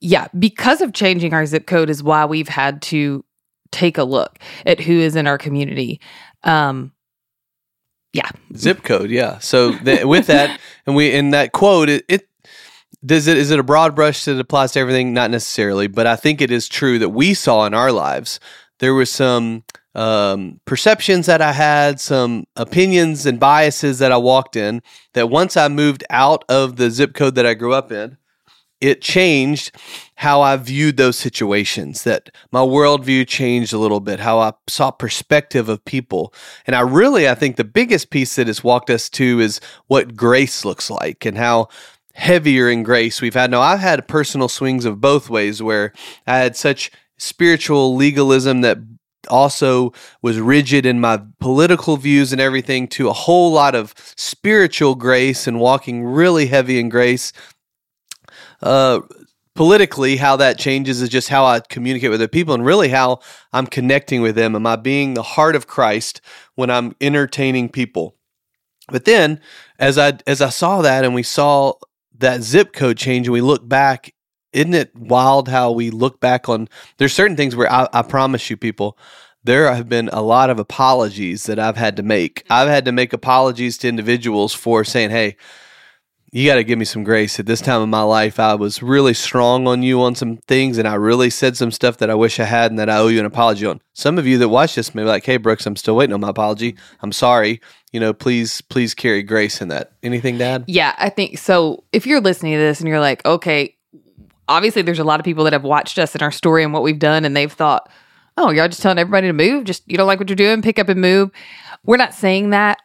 yeah, 0.00 0.28
because 0.38 0.80
of 0.80 0.92
changing 0.92 1.32
our 1.32 1.46
zip 1.46 1.66
code 1.66 1.88
is 1.88 2.02
why 2.02 2.26
we've 2.26 2.48
had 2.48 2.82
to 2.82 3.24
take 3.72 3.98
a 3.98 4.04
look 4.04 4.38
at 4.66 4.80
who 4.80 4.92
is 4.92 5.16
in 5.16 5.26
our 5.26 5.38
community. 5.38 6.00
Um, 6.42 6.92
yeah. 8.12 8.30
Zip 8.56 8.82
code, 8.82 9.10
yeah. 9.10 9.38
So 9.38 9.76
th- 9.78 10.04
with 10.04 10.26
that, 10.28 10.60
and 10.86 10.94
we 10.94 11.12
in 11.12 11.30
that 11.30 11.52
quote, 11.52 11.88
it, 11.88 12.04
it 12.08 12.28
does 13.04 13.26
it 13.26 13.36
is 13.36 13.50
it 13.50 13.58
a 13.58 13.64
broad 13.64 13.94
brush 13.94 14.24
that 14.24 14.38
applies 14.38 14.72
to 14.72 14.80
everything? 14.80 15.12
Not 15.12 15.30
necessarily, 15.30 15.88
but 15.88 16.06
I 16.06 16.16
think 16.16 16.40
it 16.40 16.50
is 16.50 16.68
true 16.68 16.98
that 16.98 17.10
we 17.10 17.34
saw 17.34 17.66
in 17.66 17.74
our 17.74 17.90
lives 17.90 18.40
there 18.80 18.94
was 18.94 19.10
some 19.10 19.64
um, 19.94 20.60
perceptions 20.64 21.26
that 21.26 21.40
I 21.40 21.52
had, 21.52 22.00
some 22.00 22.46
opinions 22.56 23.26
and 23.26 23.38
biases 23.38 23.98
that 23.98 24.12
I 24.12 24.16
walked 24.16 24.56
in. 24.56 24.82
That 25.12 25.30
once 25.30 25.56
I 25.56 25.68
moved 25.68 26.04
out 26.10 26.44
of 26.48 26.76
the 26.76 26.90
zip 26.90 27.14
code 27.14 27.34
that 27.36 27.46
I 27.46 27.54
grew 27.54 27.72
up 27.72 27.92
in, 27.92 28.16
it 28.80 29.00
changed 29.00 29.72
how 30.16 30.42
I 30.42 30.56
viewed 30.56 30.96
those 30.96 31.18
situations, 31.18 32.04
that 32.04 32.30
my 32.52 32.60
worldview 32.60 33.26
changed 33.26 33.72
a 33.72 33.78
little 33.78 34.00
bit, 34.00 34.20
how 34.20 34.38
I 34.38 34.52
saw 34.68 34.90
perspective 34.90 35.68
of 35.68 35.84
people. 35.84 36.34
And 36.66 36.76
I 36.76 36.80
really, 36.80 37.28
I 37.28 37.34
think 37.34 37.56
the 37.56 37.64
biggest 37.64 38.10
piece 38.10 38.36
that 38.36 38.46
has 38.46 38.62
walked 38.62 38.90
us 38.90 39.08
to 39.10 39.40
is 39.40 39.60
what 39.86 40.16
grace 40.16 40.64
looks 40.64 40.90
like 40.90 41.24
and 41.24 41.38
how 41.38 41.68
heavier 42.14 42.68
in 42.68 42.82
grace 42.82 43.20
we've 43.22 43.34
had. 43.34 43.50
Now, 43.50 43.60
I've 43.60 43.80
had 43.80 44.06
personal 44.06 44.48
swings 44.48 44.84
of 44.84 45.00
both 45.00 45.30
ways 45.30 45.62
where 45.62 45.92
I 46.26 46.38
had 46.38 46.54
such 46.54 46.90
spiritual 47.16 47.96
legalism 47.96 48.60
that 48.60 48.78
also 49.28 49.92
was 50.22 50.38
rigid 50.38 50.86
in 50.86 51.00
my 51.00 51.20
political 51.40 51.96
views 51.96 52.32
and 52.32 52.40
everything 52.40 52.88
to 52.88 53.08
a 53.08 53.12
whole 53.12 53.52
lot 53.52 53.74
of 53.74 53.94
spiritual 54.16 54.94
grace 54.94 55.46
and 55.46 55.60
walking 55.60 56.04
really 56.04 56.46
heavy 56.46 56.78
in 56.78 56.88
grace 56.88 57.32
uh, 58.64 59.00
politically, 59.54 60.16
how 60.16 60.36
that 60.36 60.58
changes 60.58 61.00
is 61.00 61.08
just 61.08 61.28
how 61.28 61.44
I 61.44 61.60
communicate 61.60 62.10
with 62.10 62.20
other 62.20 62.28
people 62.28 62.54
and 62.54 62.64
really 62.64 62.88
how 62.88 63.20
I'm 63.52 63.66
connecting 63.66 64.22
with 64.22 64.34
them. 64.34 64.56
Am 64.56 64.66
I 64.66 64.76
being 64.76 65.14
the 65.14 65.22
heart 65.22 65.54
of 65.54 65.66
Christ 65.66 66.20
when 66.54 66.70
I'm 66.70 66.96
entertaining 67.00 67.68
people? 67.68 68.16
But 68.88 69.04
then 69.04 69.40
as 69.78 69.96
I 69.96 70.18
as 70.26 70.42
I 70.42 70.50
saw 70.50 70.82
that 70.82 71.04
and 71.04 71.14
we 71.14 71.22
saw 71.22 71.74
that 72.18 72.42
zip 72.42 72.72
code 72.72 72.96
change 72.96 73.26
and 73.26 73.32
we 73.32 73.40
look 73.40 73.66
back, 73.66 74.12
isn't 74.54 74.74
it 74.74 74.94
wild 74.96 75.48
how 75.48 75.70
we 75.70 75.90
look 75.90 76.20
back 76.20 76.48
on 76.48 76.68
there's 76.96 77.12
certain 77.12 77.36
things 77.36 77.54
where 77.54 77.70
I, 77.70 77.88
I 77.92 78.02
promise 78.02 78.48
you 78.48 78.56
people 78.56 78.96
there 79.44 79.72
have 79.72 79.88
been 79.88 80.08
a 80.08 80.22
lot 80.22 80.50
of 80.50 80.58
apologies 80.58 81.44
that 81.44 81.58
I've 81.58 81.76
had 81.76 81.96
to 81.96 82.02
make. 82.02 82.44
Mm-hmm. 82.44 82.52
I've 82.52 82.68
had 82.68 82.86
to 82.86 82.92
make 82.92 83.12
apologies 83.12 83.78
to 83.78 83.88
individuals 83.88 84.54
for 84.54 84.84
saying, 84.84 85.10
"Hey, 85.10 85.36
you 86.32 86.48
got 86.48 86.56
to 86.56 86.64
give 86.64 86.78
me 86.78 86.84
some 86.84 87.04
grace 87.04 87.38
at 87.38 87.46
this 87.46 87.60
time 87.60 87.80
of 87.80 87.88
my 87.88 88.02
life. 88.02 88.40
I 88.40 88.54
was 88.54 88.82
really 88.82 89.14
strong 89.14 89.68
on 89.68 89.82
you 89.82 90.02
on 90.02 90.16
some 90.16 90.38
things, 90.48 90.78
and 90.78 90.88
I 90.88 90.94
really 90.94 91.30
said 91.30 91.56
some 91.56 91.70
stuff 91.70 91.98
that 91.98 92.10
I 92.10 92.14
wish 92.14 92.40
I 92.40 92.44
had 92.44 92.72
and 92.72 92.78
that 92.80 92.90
I 92.90 92.96
owe 92.96 93.06
you 93.06 93.20
an 93.20 93.26
apology 93.26 93.66
on. 93.66 93.80
Some 93.92 94.18
of 94.18 94.26
you 94.26 94.38
that 94.38 94.48
watch 94.48 94.74
this 94.74 94.94
may 94.94 95.02
be 95.02 95.08
like, 95.08 95.26
"Hey, 95.26 95.36
Brooks, 95.36 95.66
I'm 95.66 95.76
still 95.76 95.94
waiting 95.94 96.14
on 96.14 96.20
my 96.20 96.30
apology. 96.30 96.72
Mm-hmm. 96.72 96.96
I'm 97.02 97.12
sorry. 97.12 97.60
You 97.92 98.00
know, 98.00 98.12
please, 98.12 98.60
please 98.62 98.94
carry 98.94 99.22
grace 99.22 99.60
in 99.60 99.68
that." 99.68 99.92
Anything, 100.02 100.38
Dad? 100.38 100.64
Yeah, 100.66 100.94
I 100.98 101.10
think 101.10 101.38
so. 101.38 101.84
If 101.92 102.06
you're 102.06 102.20
listening 102.20 102.54
to 102.54 102.58
this 102.58 102.80
and 102.80 102.88
you're 102.88 103.00
like, 103.00 103.24
"Okay," 103.26 103.73
obviously 104.48 104.82
there's 104.82 104.98
a 104.98 105.04
lot 105.04 105.20
of 105.20 105.24
people 105.24 105.44
that 105.44 105.52
have 105.52 105.64
watched 105.64 105.98
us 105.98 106.14
and 106.14 106.22
our 106.22 106.32
story 106.32 106.64
and 106.64 106.72
what 106.72 106.82
we've 106.82 106.98
done, 106.98 107.24
and 107.24 107.36
they've 107.36 107.52
thought, 107.52 107.88
"Oh, 108.36 108.50
y'all 108.50 108.68
just 108.68 108.82
telling 108.82 108.98
everybody 108.98 109.26
to 109.26 109.32
move? 109.32 109.64
Just 109.64 109.82
you 109.86 109.96
don't 109.96 110.06
like 110.06 110.18
what 110.18 110.28
you're 110.28 110.36
doing? 110.36 110.62
Pick 110.62 110.78
up 110.78 110.88
and 110.88 111.00
move." 111.00 111.30
We're 111.84 111.96
not 111.96 112.14
saying 112.14 112.50
that. 112.50 112.78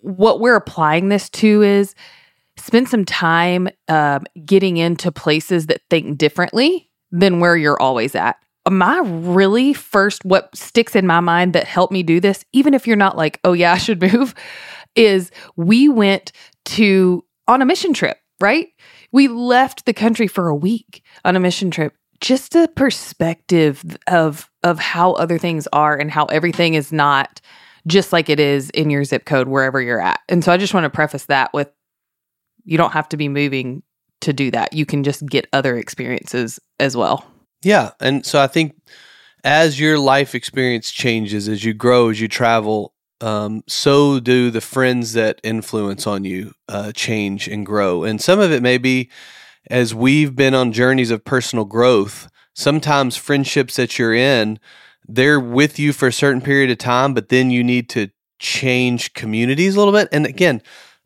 What 0.00 0.40
we're 0.40 0.56
applying 0.56 1.08
this 1.08 1.28
to 1.30 1.62
is 1.62 1.94
spend 2.56 2.88
some 2.88 3.04
time 3.04 3.68
um, 3.88 4.24
getting 4.44 4.76
into 4.76 5.12
places 5.12 5.66
that 5.66 5.82
think 5.90 6.16
differently 6.18 6.90
than 7.10 7.40
where 7.40 7.56
you're 7.56 7.80
always 7.80 8.14
at. 8.14 8.36
My 8.68 8.98
really 9.04 9.72
first, 9.72 10.24
what 10.24 10.54
sticks 10.56 10.96
in 10.96 11.06
my 11.06 11.20
mind 11.20 11.52
that 11.52 11.64
helped 11.64 11.92
me 11.92 12.02
do 12.02 12.18
this, 12.18 12.44
even 12.52 12.74
if 12.74 12.86
you're 12.86 12.96
not 12.96 13.16
like, 13.16 13.38
oh 13.44 13.52
yeah, 13.52 13.72
I 13.72 13.78
should 13.78 14.00
move, 14.00 14.34
is 14.96 15.30
we 15.56 15.88
went 15.88 16.32
to 16.64 17.24
on 17.46 17.62
a 17.62 17.66
mission 17.66 17.92
trip, 17.92 18.18
right? 18.40 18.68
We 19.12 19.28
left 19.28 19.86
the 19.86 19.92
country 19.92 20.26
for 20.26 20.48
a 20.48 20.54
week 20.54 21.02
on 21.24 21.36
a 21.36 21.40
mission 21.40 21.70
trip. 21.70 21.94
Just 22.20 22.54
a 22.54 22.68
perspective 22.68 23.96
of 24.06 24.50
of 24.62 24.78
how 24.78 25.12
other 25.12 25.38
things 25.38 25.68
are 25.72 25.96
and 25.96 26.10
how 26.10 26.24
everything 26.26 26.74
is 26.74 26.92
not 26.92 27.40
just 27.86 28.12
like 28.12 28.28
it 28.28 28.40
is 28.40 28.70
in 28.70 28.90
your 28.90 29.04
zip 29.04 29.24
code 29.26 29.48
wherever 29.48 29.80
you're 29.80 30.00
at. 30.00 30.20
And 30.28 30.42
so 30.42 30.52
I 30.52 30.56
just 30.56 30.74
want 30.74 30.84
to 30.84 30.90
preface 30.90 31.26
that 31.26 31.52
with 31.52 31.70
you 32.64 32.76
don't 32.76 32.92
have 32.92 33.08
to 33.10 33.16
be 33.16 33.28
moving 33.28 33.82
to 34.22 34.32
do 34.32 34.50
that. 34.50 34.72
You 34.72 34.86
can 34.86 35.04
just 35.04 35.24
get 35.26 35.46
other 35.52 35.76
experiences 35.76 36.58
as 36.80 36.96
well. 36.96 37.24
Yeah. 37.62 37.92
And 38.00 38.26
so 38.26 38.40
I 38.40 38.48
think 38.48 38.74
as 39.44 39.78
your 39.78 39.98
life 39.98 40.34
experience 40.34 40.90
changes, 40.90 41.48
as 41.48 41.64
you 41.64 41.74
grow, 41.74 42.08
as 42.08 42.20
you 42.20 42.28
travel, 42.28 42.92
um, 43.20 43.62
so 43.66 44.20
do 44.20 44.50
the 44.50 44.60
friends 44.60 45.12
that 45.14 45.40
influence 45.42 46.06
on 46.06 46.24
you 46.24 46.52
uh, 46.68 46.92
change 46.92 47.48
and 47.48 47.64
grow. 47.64 48.04
And 48.04 48.20
some 48.20 48.38
of 48.38 48.52
it 48.52 48.62
may 48.62 48.78
be 48.78 49.10
as 49.70 49.94
we've 49.94 50.36
been 50.36 50.54
on 50.54 50.72
journeys 50.72 51.10
of 51.10 51.24
personal 51.24 51.64
growth, 51.64 52.28
sometimes 52.54 53.16
friendships 53.16 53.76
that 53.76 53.98
you're 53.98 54.14
in, 54.14 54.58
they're 55.08 55.40
with 55.40 55.78
you 55.78 55.92
for 55.92 56.08
a 56.08 56.12
certain 56.12 56.40
period 56.40 56.70
of 56.70 56.78
time, 56.78 57.14
but 57.14 57.28
then 57.28 57.50
you 57.50 57.62
need 57.64 57.88
to 57.90 58.08
change 58.38 59.14
communities 59.14 59.74
a 59.74 59.78
little 59.78 59.92
bit. 59.92 60.08
And 60.12 60.26
again, 60.26 60.62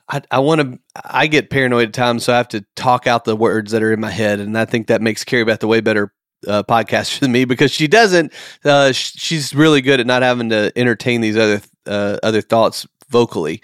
I, 0.09 0.23
I 0.31 0.39
want 0.41 0.61
to. 0.61 0.79
I 1.05 1.29
get 1.29 1.51
paranoid 1.51 1.89
at 1.89 1.95
times, 1.95 2.25
so 2.25 2.33
I 2.33 2.37
have 2.37 2.49
to 2.49 2.65
talk 2.75 3.07
out 3.07 3.25
the 3.25 3.37
words 3.37 3.71
that 3.71 3.83
are 3.83 3.93
in 3.93 4.01
my 4.01 4.11
head, 4.11 4.41
and 4.41 4.59
I 4.59 4.65
think 4.65 4.89
that 4.89 5.01
makes 5.01 5.23
Cari 5.23 5.45
Beth 5.45 5.63
a 5.63 5.69
way 5.69 5.81
better 5.81 6.13
uh, 6.49 6.65
podcaster 6.65 7.19
than 7.21 7.31
me 7.31 7.45
because 7.45 7.71
she 7.71 7.87
doesn't. 7.87 8.33
Uh, 8.65 8.91
sh- 8.93 9.13
she's 9.17 9.55
really 9.55 9.81
good 9.81 10.01
at 10.01 10.07
not 10.07 10.23
having 10.23 10.49
to 10.51 10.73
entertain 10.77 11.21
these 11.21 11.37
other 11.37 11.63
uh, 11.87 12.19
other 12.23 12.41
thoughts 12.41 12.87
vocally. 13.09 13.63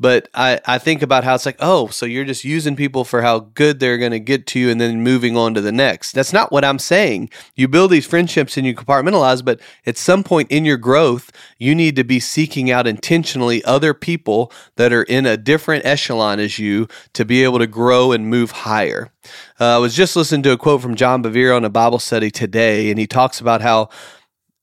But 0.00 0.30
I, 0.32 0.58
I 0.64 0.78
think 0.78 1.02
about 1.02 1.24
how 1.24 1.34
it's 1.34 1.44
like, 1.44 1.58
oh, 1.60 1.88
so 1.88 2.06
you're 2.06 2.24
just 2.24 2.42
using 2.42 2.74
people 2.74 3.04
for 3.04 3.20
how 3.20 3.40
good 3.40 3.80
they're 3.80 3.98
going 3.98 4.12
to 4.12 4.18
get 4.18 4.46
to 4.46 4.58
you 4.58 4.70
and 4.70 4.80
then 4.80 5.02
moving 5.02 5.36
on 5.36 5.52
to 5.52 5.60
the 5.60 5.70
next. 5.70 6.12
That's 6.12 6.32
not 6.32 6.50
what 6.50 6.64
I'm 6.64 6.78
saying. 6.78 7.28
You 7.54 7.68
build 7.68 7.90
these 7.90 8.06
friendships 8.06 8.56
and 8.56 8.66
you 8.66 8.74
compartmentalize, 8.74 9.44
but 9.44 9.60
at 9.84 9.98
some 9.98 10.24
point 10.24 10.50
in 10.50 10.64
your 10.64 10.78
growth, 10.78 11.30
you 11.58 11.74
need 11.74 11.96
to 11.96 12.04
be 12.04 12.18
seeking 12.18 12.70
out 12.70 12.86
intentionally 12.86 13.62
other 13.64 13.92
people 13.92 14.50
that 14.76 14.90
are 14.90 15.02
in 15.02 15.26
a 15.26 15.36
different 15.36 15.84
echelon 15.84 16.40
as 16.40 16.58
you 16.58 16.88
to 17.12 17.26
be 17.26 17.44
able 17.44 17.58
to 17.58 17.66
grow 17.66 18.10
and 18.10 18.30
move 18.30 18.50
higher. 18.52 19.12
Uh, 19.60 19.76
I 19.76 19.78
was 19.78 19.94
just 19.94 20.16
listening 20.16 20.42
to 20.44 20.52
a 20.52 20.56
quote 20.56 20.80
from 20.80 20.94
John 20.94 21.22
Bevere 21.22 21.54
on 21.54 21.66
a 21.66 21.70
Bible 21.70 21.98
study 21.98 22.30
today, 22.30 22.88
and 22.90 22.98
he 22.98 23.06
talks 23.06 23.38
about 23.38 23.60
how 23.60 23.90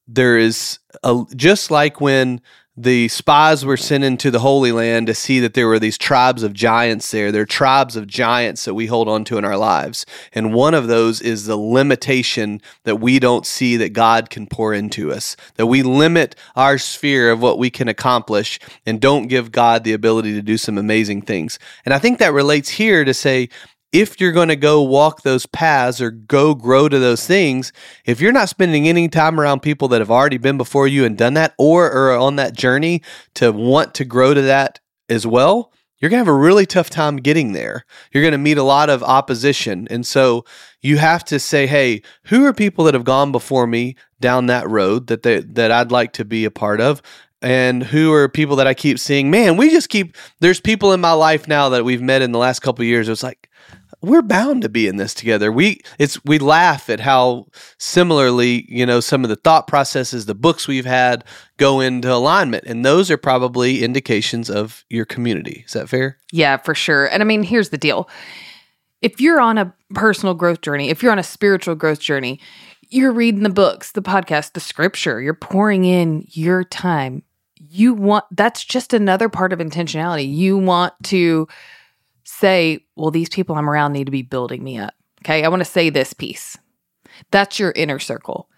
there 0.08 0.40
is 0.40 0.80
a, 1.04 1.24
just 1.36 1.70
like 1.70 2.02
when 2.02 2.42
the 2.80 3.08
spies 3.08 3.66
were 3.66 3.76
sent 3.76 4.04
into 4.04 4.30
the 4.30 4.40
Holy 4.40 4.72
Land 4.72 5.08
to 5.08 5.16
see 5.16 5.40
that 5.40 5.56
there 5.56 5.68
were 5.68 5.80
these 5.80 5.98
tribes 5.98 6.44
of 6.44 6.54
giants 6.54 7.10
there. 7.10 7.32
They're 7.32 7.44
tribes 7.44 7.96
of 7.96 8.06
giants 8.06 8.66
that 8.66 8.76
we 8.76 8.86
hold 8.86 9.10
on 9.10 9.24
to 9.26 9.40
in 9.40 9.46
our 9.46 9.58
lives. 9.58 10.06
And 10.32 10.54
one 10.54 10.76
of 10.76 10.86
those 10.86 11.20
is 11.20 11.46
the 11.46 11.58
limitation 11.58 12.62
that 12.84 12.98
we 12.98 13.18
don't 13.18 13.48
see 13.48 13.78
that 13.78 13.94
God 13.94 14.30
can 14.30 14.46
pour 14.46 14.76
into 14.76 15.12
us, 15.12 15.36
that 15.56 15.66
we 15.66 15.82
limit 15.82 16.36
our 16.56 16.78
sphere 16.78 17.32
of 17.32 17.42
what 17.42 17.58
we 17.58 17.72
can 17.72 17.88
accomplish 17.88 18.60
and 18.86 19.02
don't 19.02 19.26
give 19.26 19.52
God 19.52 19.84
the 19.84 19.94
ability 19.94 20.36
to 20.36 20.44
do 20.44 20.58
some 20.58 20.78
amazing 20.78 21.24
things. 21.24 21.58
And 21.84 21.96
I 21.96 22.00
think 22.00 22.20
that 22.20 22.32
relates 22.32 22.70
here 22.70 23.04
to 23.04 23.14
say, 23.14 23.50
if 23.92 24.20
you're 24.20 24.32
going 24.32 24.50
to 24.50 24.56
go 24.56 24.82
walk 24.82 25.22
those 25.22 25.46
paths 25.46 26.02
or 26.02 26.12
go 26.12 26.54
grow 26.54 26.90
to 26.90 27.00
those 27.00 27.26
things, 27.26 27.72
if 28.06 28.20
you're 28.20 28.32
not 28.32 28.50
spending 28.50 28.88
any 28.88 29.08
time 29.08 29.40
around 29.40 29.62
people 29.62 29.88
that 29.90 30.02
have 30.02 30.12
already 30.12 30.38
been 30.38 30.58
before 30.58 30.88
you 30.88 31.06
and 31.06 31.18
done 31.18 31.36
that 31.36 31.54
or 31.58 31.90
are 31.92 32.18
on 32.18 32.36
that 32.36 32.56
journey 32.56 33.02
to 33.36 33.52
want 33.52 33.94
to 33.96 34.06
grow 34.06 34.34
to 34.34 34.42
that 34.42 34.80
as 35.10 35.26
well, 35.26 35.72
you're 36.00 36.10
going 36.10 36.24
to 36.24 36.30
have 36.30 36.36
a 36.36 36.40
really 36.40 36.66
tough 36.66 36.90
time 36.90 37.18
getting 37.18 37.54
there. 37.54 37.86
You're 38.12 38.22
going 38.24 38.34
to 38.34 38.38
meet 38.38 38.58
a 38.58 38.64
lot 38.64 38.90
of 38.90 39.02
opposition. 39.02 39.88
And 39.90 40.06
so 40.06 40.46
you 40.82 40.98
have 40.98 41.24
to 41.26 41.40
say, 41.40 41.66
hey, 41.66 42.04
who 42.26 42.46
are 42.46 42.54
people 42.54 42.86
that 42.86 42.94
have 42.94 43.04
gone 43.04 43.32
before 43.32 43.66
me 43.66 43.96
down 44.20 44.46
that 44.48 44.70
road 44.70 45.08
that 45.08 45.24
they, 45.24 45.40
that 45.40 45.72
I'd 45.72 45.92
like 45.92 46.14
to 46.14 46.26
be 46.26 46.46
a 46.46 46.52
part 46.52 46.82
of? 46.82 47.02
and 47.42 47.84
who 47.84 48.12
are 48.14 48.28
people 48.28 48.56
that 48.56 48.66
I 48.66 48.74
keep 48.74 48.98
seeing. 48.98 49.30
Man, 49.30 49.58
we 49.58 49.70
just 49.70 49.90
keep 49.90 50.16
there's 50.40 50.60
people 50.60 50.94
in 50.94 51.00
my 51.00 51.12
life 51.12 51.48
now 51.48 51.70
that 51.70 51.86
we've 51.86 52.02
met 52.02 52.24
in 52.24 52.32
the 52.32 52.40
last 52.40 52.62
couple 52.62 52.84
years. 52.84 53.08
It's 53.10 53.22
like 53.22 53.47
we're 54.02 54.22
bound 54.22 54.62
to 54.62 54.70
be 54.70 54.88
in 54.88 54.98
this 54.98 55.14
together. 55.14 55.52
We 55.52 55.82
it's 55.98 56.24
we 56.24 56.40
laugh 56.40 56.90
at 56.90 57.00
how 57.00 57.48
similarly, 57.78 58.66
you 58.70 58.86
know, 58.86 59.00
some 59.00 59.24
of 59.24 59.30
the 59.30 59.36
thought 59.36 59.68
processes, 59.68 60.26
the 60.26 60.36
books 60.36 60.68
we've 60.68 60.86
had 60.86 61.24
go 61.58 61.80
into 61.80 62.14
alignment. 62.14 62.66
And 62.66 62.86
those 62.86 63.10
are 63.10 63.18
probably 63.18 63.84
indications 63.84 64.50
of 64.50 64.86
your 64.90 65.06
community. 65.06 65.64
Is 65.66 65.74
that 65.74 65.90
fair? 65.90 66.18
Yeah, 66.32 66.58
for 66.58 66.76
sure. 66.76 67.06
And 67.08 67.24
I 67.24 67.26
mean, 67.26 67.44
here's 67.44 67.70
the 67.70 67.78
deal. 67.78 68.10
If 69.02 69.20
you're 69.20 69.42
on 69.42 69.58
a 69.58 69.74
personal 69.94 70.34
growth 70.34 70.62
journey, 70.62 70.90
if 70.90 71.02
you're 71.02 71.12
on 71.12 71.20
a 71.20 71.24
spiritual 71.24 71.76
growth 71.76 72.00
journey, 72.00 72.40
you're 72.90 73.12
reading 73.12 73.44
the 73.44 73.50
books, 73.50 73.92
the 73.92 74.02
podcast, 74.02 74.54
the 74.54 74.60
scripture, 74.60 75.22
you're 75.22 75.34
pouring 75.34 75.86
in 75.86 76.26
your 76.30 76.64
time. 76.64 77.24
You 77.60 77.94
want 77.96 78.26
that's 78.32 78.64
just 78.64 78.94
another 78.94 79.30
part 79.30 79.52
of 79.52 79.60
intentionality. 79.60 80.32
You 80.32 80.58
want 80.58 80.94
to 81.06 81.48
say, 82.28 82.86
well, 82.98 83.10
these 83.10 83.30
people 83.30 83.56
I'm 83.56 83.70
around 83.70 83.94
need 83.94 84.04
to 84.06 84.12
be 84.12 84.22
building 84.22 84.62
me 84.62 84.78
up. 84.78 84.94
Okay. 85.24 85.46
I 85.46 85.48
want 85.48 85.62
to 85.62 85.66
say 85.66 85.90
this 85.90 86.12
piece. 86.12 86.58
That's 87.32 87.58
your 87.58 87.72
inner 87.72 88.00
circle. 88.00 88.50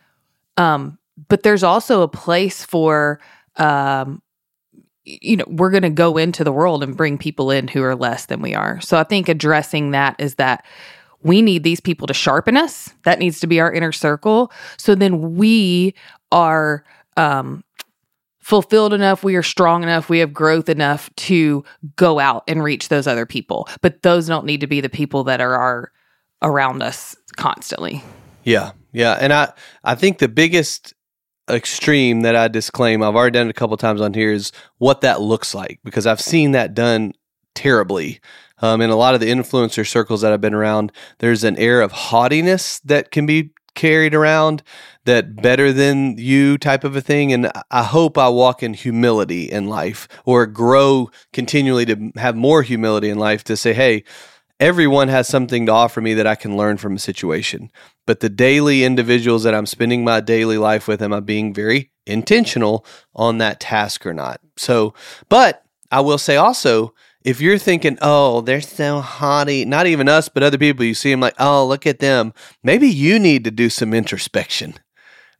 Um, 0.58 0.98
but 1.28 1.44
there's 1.44 1.64
also 1.64 2.02
a 2.02 2.08
place 2.08 2.66
for, 2.66 3.22
um, 3.58 4.22
you 5.06 5.38
know, 5.38 5.46
we're 5.48 5.70
going 5.70 5.84
to 5.84 5.90
go 5.92 6.18
into 6.18 6.44
the 6.44 6.52
world 6.52 6.84
and 6.84 6.98
bring 6.98 7.18
people 7.18 7.52
in 7.52 7.68
who 7.68 7.84
are 7.84 7.96
less 7.96 8.26
than 8.26 8.42
we 8.42 8.56
are. 8.56 8.82
So 8.82 8.98
I 8.98 9.04
think 9.04 9.30
addressing 9.30 9.92
that 9.92 10.16
is 10.20 10.36
that 10.36 10.66
we 11.22 11.42
need 11.42 11.64
these 11.64 11.80
people 11.80 12.08
to 12.08 12.14
sharpen 12.14 12.58
us. 12.58 12.94
That 13.04 13.20
needs 13.20 13.40
to 13.42 13.48
be 13.48 13.60
our 13.60 13.72
inner 13.72 13.92
circle. 13.92 14.52
So 14.78 14.96
then 14.96 15.36
we 15.36 15.94
are 16.32 16.84
um, 17.18 17.64
fulfilled 18.50 18.94
enough, 18.94 19.24
we 19.24 19.36
are 19.36 19.44
strong 19.44 19.84
enough, 19.84 20.10
we 20.10 20.18
have 20.18 20.34
growth 20.34 20.70
enough 20.70 21.14
to 21.16 21.64
go 21.96 22.18
out 22.18 22.44
and 22.48 22.64
reach 22.64 22.90
those 22.90 23.06
other 23.06 23.28
people. 23.28 23.70
But 23.82 24.02
those 24.02 24.26
don't 24.26 24.46
need 24.46 24.62
to 24.62 24.68
be 24.68 24.82
the 24.82 24.90
people 24.90 25.24
that 25.26 25.40
are 25.40 25.92
around 26.42 26.82
us 26.82 27.16
constantly. 27.36 28.04
Yeah. 28.44 28.72
Yeah. 28.92 29.20
And 29.22 29.32
I, 29.32 29.54
I 29.84 29.94
think 29.94 30.18
the 30.18 30.28
biggest 30.28 30.96
extreme 31.48 32.22
that 32.22 32.36
I 32.36 32.48
disclaim, 32.48 33.04
I've 33.04 33.16
already 33.16 33.38
done 33.38 33.46
it 33.46 33.52
a 33.52 33.54
couple 33.54 33.78
times 33.78 34.02
on 34.02 34.16
here, 34.16 34.34
is 34.34 34.52
what 34.80 35.02
that 35.02 35.22
looks 35.22 35.54
like 35.54 35.80
because 35.84 36.08
I've 36.08 36.20
seen 36.20 36.54
that 36.54 36.74
done 36.74 37.14
terribly. 37.54 38.20
Um, 38.64 38.82
in 38.82 38.90
a 38.90 38.96
lot 38.96 39.14
of 39.14 39.20
the 39.20 39.30
influencer 39.30 39.88
circles 39.88 40.22
that 40.22 40.34
I've 40.34 40.42
been 40.42 40.56
around, 40.56 40.92
there's 41.20 41.44
an 41.44 41.56
air 41.58 41.82
of 41.82 41.92
haughtiness 41.92 42.80
that 42.80 43.12
can 43.12 43.28
be 43.28 43.52
carried 43.80 44.14
around 44.14 44.62
that 45.06 45.38
better 45.38 45.72
than 45.72 46.18
you 46.18 46.58
type 46.58 46.84
of 46.84 46.98
a 46.98 47.02
thing. 47.02 47.32
And 47.32 47.50
i 47.72 47.84
hope 47.84 48.18
i 48.18 48.28
walk 48.28 48.62
in 48.62 48.74
humility 48.74 49.50
in 49.50 49.68
life 49.68 50.10
or 50.26 50.46
grow 50.46 51.10
continually 51.32 51.86
to 51.86 52.12
have 52.18 52.36
more 52.36 52.62
humility 52.62 53.10
in 53.10 53.18
life 53.18 53.46
to 53.46 53.56
say 53.56 53.74
hey 53.74 54.04
everyone 54.60 55.08
has 55.08 55.30
something 55.30 55.66
to 55.66 55.72
offer 55.72 56.02
me 56.02 56.14
that 56.14 56.28
i 56.28 56.36
can 56.36 56.58
learn 56.58 56.76
from 56.76 56.96
a 56.98 57.00
situation. 57.00 57.72
But 58.06 58.20
the 58.20 58.28
daily 58.28 58.84
individuals 58.84 59.44
that 59.44 59.56
i'm 59.56 59.66
spending 59.66 60.04
my 60.04 60.20
daily 60.20 60.58
life 60.58 60.86
with 60.86 61.02
am 61.02 61.14
i 61.14 61.22
being 61.22 61.54
very 61.54 61.90
intentional 62.06 62.86
on 63.16 63.38
that 63.38 63.62
task 63.62 64.06
or 64.06 64.14
not? 64.14 64.42
So 64.58 64.94
but 65.30 65.64
i 65.90 66.02
will 66.02 66.18
say 66.18 66.36
also 66.36 66.94
if 67.30 67.40
you're 67.40 67.60
thinking, 67.60 67.96
oh, 68.02 68.42
they're 68.42 68.60
so 68.60 69.02
haughty, 69.02 69.64
not 69.64 69.86
even 69.86 70.10
us, 70.10 70.30
but 70.30 70.42
other 70.42 70.58
people, 70.58 70.84
you 70.84 70.96
see 70.96 71.12
them 71.12 71.20
like, 71.20 71.36
oh, 71.38 71.64
look 71.68 71.86
at 71.86 72.00
them. 72.00 72.34
Maybe 72.64 72.88
you 72.88 73.20
need 73.20 73.44
to 73.44 73.52
do 73.52 73.70
some 73.70 73.94
introspection. 73.94 74.74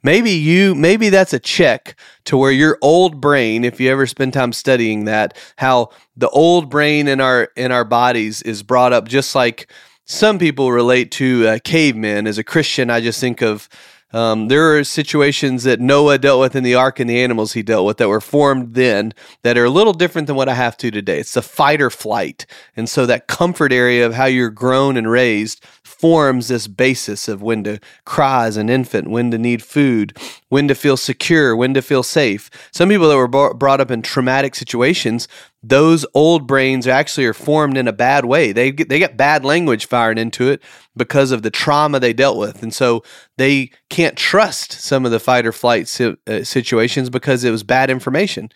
Maybe 0.04 0.30
you, 0.30 0.76
maybe 0.76 1.10
that's 1.10 1.34
a 1.34 1.40
check 1.40 2.00
to 2.26 2.38
where 2.38 2.52
your 2.52 2.78
old 2.84 3.20
brain, 3.20 3.66
if 3.66 3.82
you 3.82 3.90
ever 3.90 4.06
spend 4.06 4.34
time 4.34 4.54
studying 4.54 5.06
that, 5.06 5.36
how 5.58 5.90
the 6.16 6.30
old 6.30 6.70
brain 6.70 7.08
in 7.08 7.20
our 7.20 7.50
in 7.56 7.72
our 7.72 7.84
bodies 7.84 8.44
is 8.44 8.62
brought 8.62 8.94
up, 8.94 9.08
just 9.08 9.34
like 9.34 9.70
some 10.06 10.38
people 10.38 10.72
relate 10.72 11.12
to 11.14 11.48
uh, 11.48 11.60
cavemen. 11.64 12.28
As 12.28 12.38
a 12.38 12.44
Christian, 12.44 12.92
I 12.92 13.02
just 13.02 13.20
think 13.20 13.42
of 13.42 13.68
um, 14.12 14.48
there 14.48 14.78
are 14.78 14.84
situations 14.84 15.64
that 15.64 15.80
Noah 15.80 16.18
dealt 16.18 16.40
with 16.40 16.56
in 16.56 16.64
the 16.64 16.76
ark 16.76 17.00
and 17.00 17.10
the 17.10 17.22
animals 17.22 17.54
he 17.54 17.62
dealt 17.62 17.86
with 17.86 17.98
that 17.98 18.10
were 18.10 18.22
formed 18.22 18.74
then 18.74 19.14
that 19.44 19.58
are 19.58 19.66
a 19.66 19.70
little 19.70 19.94
different 19.94 20.28
than 20.28 20.36
what 20.36 20.50
I 20.50 20.56
have 20.56 20.76
to 20.78 20.90
today. 20.90 21.20
It's 21.20 21.34
the 21.34 21.44
fight 21.44 21.82
or 21.82 21.90
flight. 21.90 22.46
And 22.76 22.90
so 22.90 23.06
that 23.06 23.28
comfort 23.28 23.72
area 23.72 24.06
of 24.06 24.16
how 24.16 24.26
you're 24.26 24.50
grown 24.50 24.98
and 24.98 25.10
raised 25.10 25.64
forms 25.90 26.48
this 26.48 26.68
basis 26.68 27.28
of 27.28 27.42
when 27.42 27.64
to 27.64 27.80
cry 28.06 28.46
as 28.46 28.58
an 28.58 28.70
infant, 28.70 29.10
when 29.10 29.32
to 29.32 29.38
need 29.38 29.64
food, 29.64 30.18
when 30.50 30.68
to 30.68 30.76
feel 30.76 30.98
secure, 30.98 31.56
when 31.56 31.74
to 31.74 31.82
feel 31.82 32.04
safe. 32.04 32.50
Some 32.72 32.90
people 32.90 33.10
that 33.10 33.18
were 33.18 33.54
brought 33.54 33.82
up 33.82 33.92
in 33.92 34.02
traumatic 34.02 34.56
situations 34.56 35.28
those 35.62 36.06
old 36.14 36.48
brains 36.48 36.88
actually 36.88 37.26
are 37.26 37.34
formed 37.34 37.78
in 37.78 37.88
a 37.88 37.94
bad 37.94 38.26
way. 38.26 38.52
They 38.52 38.72
get, 38.72 38.88
they 38.88 39.00
get 39.00 39.18
bad 39.18 39.44
language 39.44 39.88
fired 39.88 40.18
into 40.18 40.50
it 40.50 40.64
because 40.96 41.32
of 41.32 41.42
the 41.42 41.52
trauma 41.52 42.00
they 42.00 42.14
dealt 42.14 42.38
with, 42.38 42.64
and 42.64 42.74
so 42.74 43.04
they 43.38 43.72
can't 43.90 44.16
trust 44.16 44.74
some 44.74 45.06
of 45.06 45.12
the 45.12 45.20
fight 45.20 45.46
or 45.46 45.52
flight 45.52 45.88
si- 45.88 46.16
uh, 46.28 46.44
situations 46.44 47.10
because 47.10 47.44
it 47.44 47.52
was 47.52 47.64
bad 47.64 47.90
information. 47.90 48.50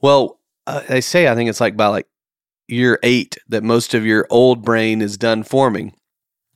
Well, 0.00 0.38
uh, 0.66 0.80
they 0.88 1.00
say 1.00 1.28
I 1.28 1.34
think 1.34 1.50
it's 1.50 1.60
like 1.60 1.76
by 1.76 1.88
like 1.88 2.06
year 2.68 2.98
eight 3.02 3.36
that 3.48 3.64
most 3.64 3.94
of 3.94 4.06
your 4.06 4.26
old 4.30 4.64
brain 4.64 5.02
is 5.02 5.16
done 5.16 5.42
forming. 5.42 5.94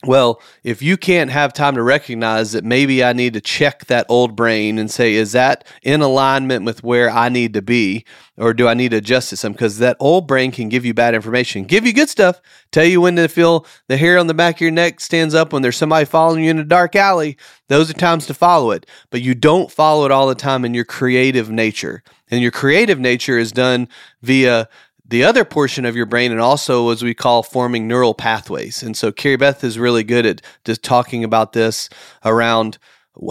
Well, 0.07 0.41
if 0.65 0.81
you 0.81 0.97
can't 0.97 1.31
have 1.31 1.53
time 1.53 1.75
to 1.75 1.83
recognize 1.83 2.53
that 2.53 2.65
maybe 2.65 3.05
I 3.05 3.13
need 3.13 3.35
to 3.35 3.41
check 3.41 3.85
that 3.87 4.07
old 4.09 4.35
brain 4.35 4.79
and 4.79 4.91
say, 4.91 5.13
is 5.13 5.33
that 5.33 5.67
in 5.83 6.01
alignment 6.01 6.65
with 6.65 6.83
where 6.83 7.11
I 7.11 7.29
need 7.29 7.53
to 7.53 7.61
be? 7.61 8.07
Or 8.39 8.55
do 8.55 8.67
I 8.67 8.73
need 8.73 8.93
to 8.93 8.97
adjust 8.97 9.31
it 9.35 9.37
some? 9.37 9.53
Because 9.53 9.77
that 9.79 9.99
old 10.01 10.27
brain 10.27 10.53
can 10.53 10.71
give 10.71 10.87
you 10.87 10.95
bad 10.95 11.15
information, 11.15 11.65
give 11.65 11.85
you 11.85 11.93
good 11.93 12.09
stuff, 12.09 12.41
tell 12.73 12.87
you 12.87 13.03
when 13.03 13.17
to 13.17 13.29
feel 13.29 13.67
the 13.89 13.99
hair 13.99 14.17
on 14.17 14.27
the 14.27 14.33
back 14.33 14.57
of 14.57 14.61
your 14.63 14.71
neck 14.71 15.01
stands 15.01 15.35
up 15.35 15.53
when 15.53 15.61
there's 15.61 15.77
somebody 15.77 16.07
following 16.07 16.45
you 16.45 16.51
in 16.51 16.59
a 16.59 16.65
dark 16.65 16.97
alley. 16.97 17.37
Those 17.69 17.91
are 17.91 17.95
times 17.95 18.25
to 18.27 18.35
follow 18.35 18.71
it. 18.71 18.87
But 19.11 19.21
you 19.21 19.35
don't 19.35 19.71
follow 19.71 20.07
it 20.07 20.11
all 20.11 20.29
the 20.29 20.35
time 20.35 20.65
in 20.65 20.73
your 20.73 20.87
creative 20.87 21.51
nature. 21.51 22.03
And 22.31 22.41
your 22.41 22.53
creative 22.53 22.99
nature 22.99 23.39
is 23.39 23.53
done 23.53 23.87
via 24.23 24.67
the 25.11 25.25
other 25.25 25.45
portion 25.45 25.85
of 25.85 25.97
your 25.97 26.07
brain 26.07 26.31
and 26.31 26.41
also 26.41 26.89
as 26.91 27.03
we 27.03 27.15
call 27.15 27.43
forming 27.43 27.87
neural 27.87 28.15
pathways. 28.15 28.83
And 28.83 28.97
so 28.97 29.11
Cari 29.13 29.37
Beth 29.37 29.63
is 29.65 29.79
really 29.79 30.05
good 30.05 30.25
at 30.25 30.41
just 30.65 30.83
talking 30.83 31.25
about 31.25 31.53
this 31.53 31.89
around 32.25 32.79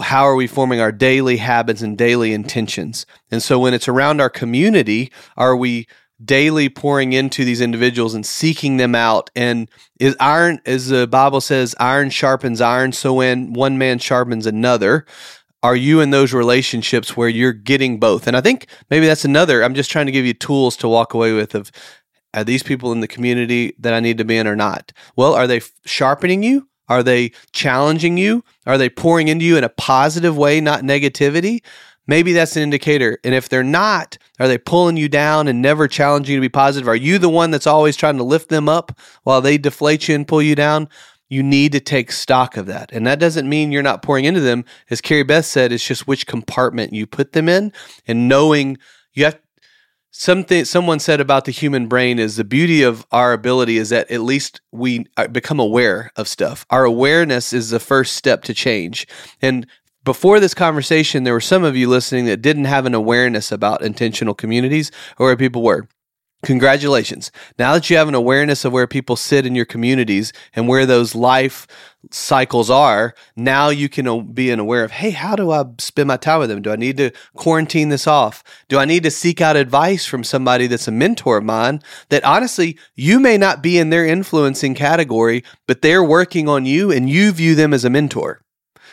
how 0.02 0.24
are 0.24 0.36
we 0.36 0.46
forming 0.46 0.80
our 0.80 0.92
daily 0.92 1.38
habits 1.38 1.80
and 1.80 1.96
daily 1.96 2.34
intentions. 2.34 3.06
And 3.30 3.42
so 3.42 3.58
when 3.58 3.72
it's 3.74 3.88
around 3.88 4.20
our 4.20 4.30
community, 4.30 5.10
are 5.38 5.56
we 5.56 5.88
daily 6.22 6.68
pouring 6.68 7.14
into 7.14 7.46
these 7.46 7.62
individuals 7.62 8.14
and 8.14 8.26
seeking 8.26 8.76
them 8.76 8.94
out 8.94 9.30
and 9.34 9.70
is 9.98 10.14
iron 10.20 10.60
as 10.66 10.88
the 10.88 11.06
bible 11.06 11.40
says 11.40 11.74
iron 11.80 12.10
sharpens 12.10 12.60
iron 12.60 12.92
so 12.92 13.14
when 13.14 13.54
one 13.54 13.78
man 13.78 13.98
sharpens 13.98 14.44
another 14.44 15.06
are 15.62 15.76
you 15.76 16.00
in 16.00 16.10
those 16.10 16.32
relationships 16.32 17.16
where 17.16 17.28
you're 17.28 17.52
getting 17.52 18.00
both? 18.00 18.26
And 18.26 18.36
I 18.36 18.40
think 18.40 18.66
maybe 18.90 19.06
that's 19.06 19.24
another. 19.24 19.62
I'm 19.62 19.74
just 19.74 19.90
trying 19.90 20.06
to 20.06 20.12
give 20.12 20.24
you 20.24 20.34
tools 20.34 20.76
to 20.78 20.88
walk 20.88 21.14
away 21.14 21.32
with 21.32 21.54
of 21.54 21.70
are 22.32 22.44
these 22.44 22.62
people 22.62 22.92
in 22.92 23.00
the 23.00 23.08
community 23.08 23.74
that 23.78 23.92
I 23.92 24.00
need 24.00 24.18
to 24.18 24.24
be 24.24 24.36
in 24.36 24.46
or 24.46 24.56
not? 24.56 24.92
Well, 25.16 25.34
are 25.34 25.46
they 25.46 25.60
sharpening 25.84 26.42
you? 26.42 26.68
Are 26.88 27.02
they 27.02 27.32
challenging 27.52 28.16
you? 28.16 28.44
Are 28.66 28.78
they 28.78 28.88
pouring 28.88 29.28
into 29.28 29.44
you 29.44 29.56
in 29.56 29.64
a 29.64 29.68
positive 29.68 30.36
way, 30.36 30.60
not 30.60 30.82
negativity? 30.82 31.62
Maybe 32.06 32.32
that's 32.32 32.56
an 32.56 32.62
indicator. 32.62 33.18
And 33.22 33.34
if 33.34 33.48
they're 33.48 33.62
not, 33.62 34.18
are 34.40 34.48
they 34.48 34.58
pulling 34.58 34.96
you 34.96 35.08
down 35.08 35.46
and 35.46 35.62
never 35.62 35.86
challenging 35.86 36.34
you 36.34 36.40
to 36.40 36.44
be 36.44 36.48
positive? 36.48 36.88
Are 36.88 36.96
you 36.96 37.18
the 37.18 37.28
one 37.28 37.50
that's 37.50 37.66
always 37.66 37.96
trying 37.96 38.16
to 38.16 38.24
lift 38.24 38.48
them 38.48 38.68
up 38.68 38.98
while 39.22 39.40
they 39.40 39.58
deflate 39.58 40.08
you 40.08 40.14
and 40.14 40.26
pull 40.26 40.42
you 40.42 40.54
down? 40.54 40.88
You 41.30 41.42
need 41.42 41.72
to 41.72 41.80
take 41.80 42.12
stock 42.12 42.58
of 42.58 42.66
that. 42.66 42.92
And 42.92 43.06
that 43.06 43.18
doesn't 43.18 43.48
mean 43.48 43.72
you're 43.72 43.82
not 43.82 44.02
pouring 44.02 44.26
into 44.26 44.40
them. 44.40 44.66
As 44.90 45.00
Cari 45.00 45.22
Beth 45.22 45.46
said, 45.46 45.72
it's 45.72 45.86
just 45.86 46.06
which 46.06 46.26
compartment 46.26 46.92
you 46.92 47.06
put 47.06 47.32
them 47.32 47.48
in 47.48 47.72
and 48.06 48.28
knowing 48.28 48.76
you 49.14 49.24
have 49.24 49.38
something 50.10 50.64
someone 50.64 50.98
said 50.98 51.20
about 51.20 51.44
the 51.44 51.52
human 51.52 51.86
brain 51.86 52.18
is 52.18 52.36
the 52.36 52.44
beauty 52.44 52.82
of 52.82 53.06
our 53.12 53.32
ability 53.32 53.78
is 53.78 53.90
that 53.90 54.10
at 54.10 54.20
least 54.20 54.60
we 54.72 55.06
uh, 55.16 55.28
become 55.28 55.60
aware 55.60 56.10
of 56.16 56.28
stuff. 56.28 56.66
Our 56.70 56.84
awareness 56.84 57.52
is 57.52 57.70
the 57.70 57.80
first 57.80 58.16
step 58.16 58.42
to 58.44 58.54
change. 58.54 59.06
And 59.40 59.66
before 60.02 60.40
this 60.40 60.54
conversation, 60.54 61.24
there 61.24 61.34
were 61.34 61.40
some 61.40 61.62
of 61.62 61.76
you 61.76 61.88
listening 61.88 62.24
that 62.26 62.42
didn't 62.42 62.64
have 62.64 62.86
an 62.86 62.94
awareness 62.94 63.52
about 63.52 63.82
intentional 63.82 64.34
communities 64.34 64.90
or 65.18 65.36
people 65.36 65.62
were. 65.62 65.86
Congratulations. 66.42 67.30
Now 67.58 67.74
that 67.74 67.90
you 67.90 67.98
have 67.98 68.08
an 68.08 68.14
awareness 68.14 68.64
of 68.64 68.72
where 68.72 68.86
people 68.86 69.14
sit 69.14 69.44
in 69.44 69.54
your 69.54 69.66
communities 69.66 70.32
and 70.54 70.66
where 70.66 70.86
those 70.86 71.14
life 71.14 71.66
cycles 72.10 72.70
are, 72.70 73.14
now 73.36 73.68
you 73.68 73.90
can 73.90 74.06
uh, 74.08 74.20
be 74.20 74.50
aware 74.50 74.82
of, 74.82 74.90
hey, 74.90 75.10
how 75.10 75.36
do 75.36 75.50
I 75.50 75.64
spend 75.78 76.08
my 76.08 76.16
time 76.16 76.40
with 76.40 76.48
them? 76.48 76.62
Do 76.62 76.72
I 76.72 76.76
need 76.76 76.96
to 76.96 77.10
quarantine 77.36 77.90
this 77.90 78.06
off? 78.06 78.42
Do 78.68 78.78
I 78.78 78.86
need 78.86 79.02
to 79.02 79.10
seek 79.10 79.42
out 79.42 79.56
advice 79.56 80.06
from 80.06 80.24
somebody 80.24 80.66
that's 80.66 80.88
a 80.88 80.92
mentor 80.92 81.36
of 81.36 81.44
mine 81.44 81.82
that 82.08 82.24
honestly, 82.24 82.78
you 82.94 83.20
may 83.20 83.36
not 83.36 83.62
be 83.62 83.76
in 83.76 83.90
their 83.90 84.06
influencing 84.06 84.74
category, 84.74 85.44
but 85.66 85.82
they're 85.82 86.02
working 86.02 86.48
on 86.48 86.64
you 86.64 86.90
and 86.90 87.10
you 87.10 87.32
view 87.32 87.54
them 87.54 87.74
as 87.74 87.84
a 87.84 87.90
mentor. 87.90 88.40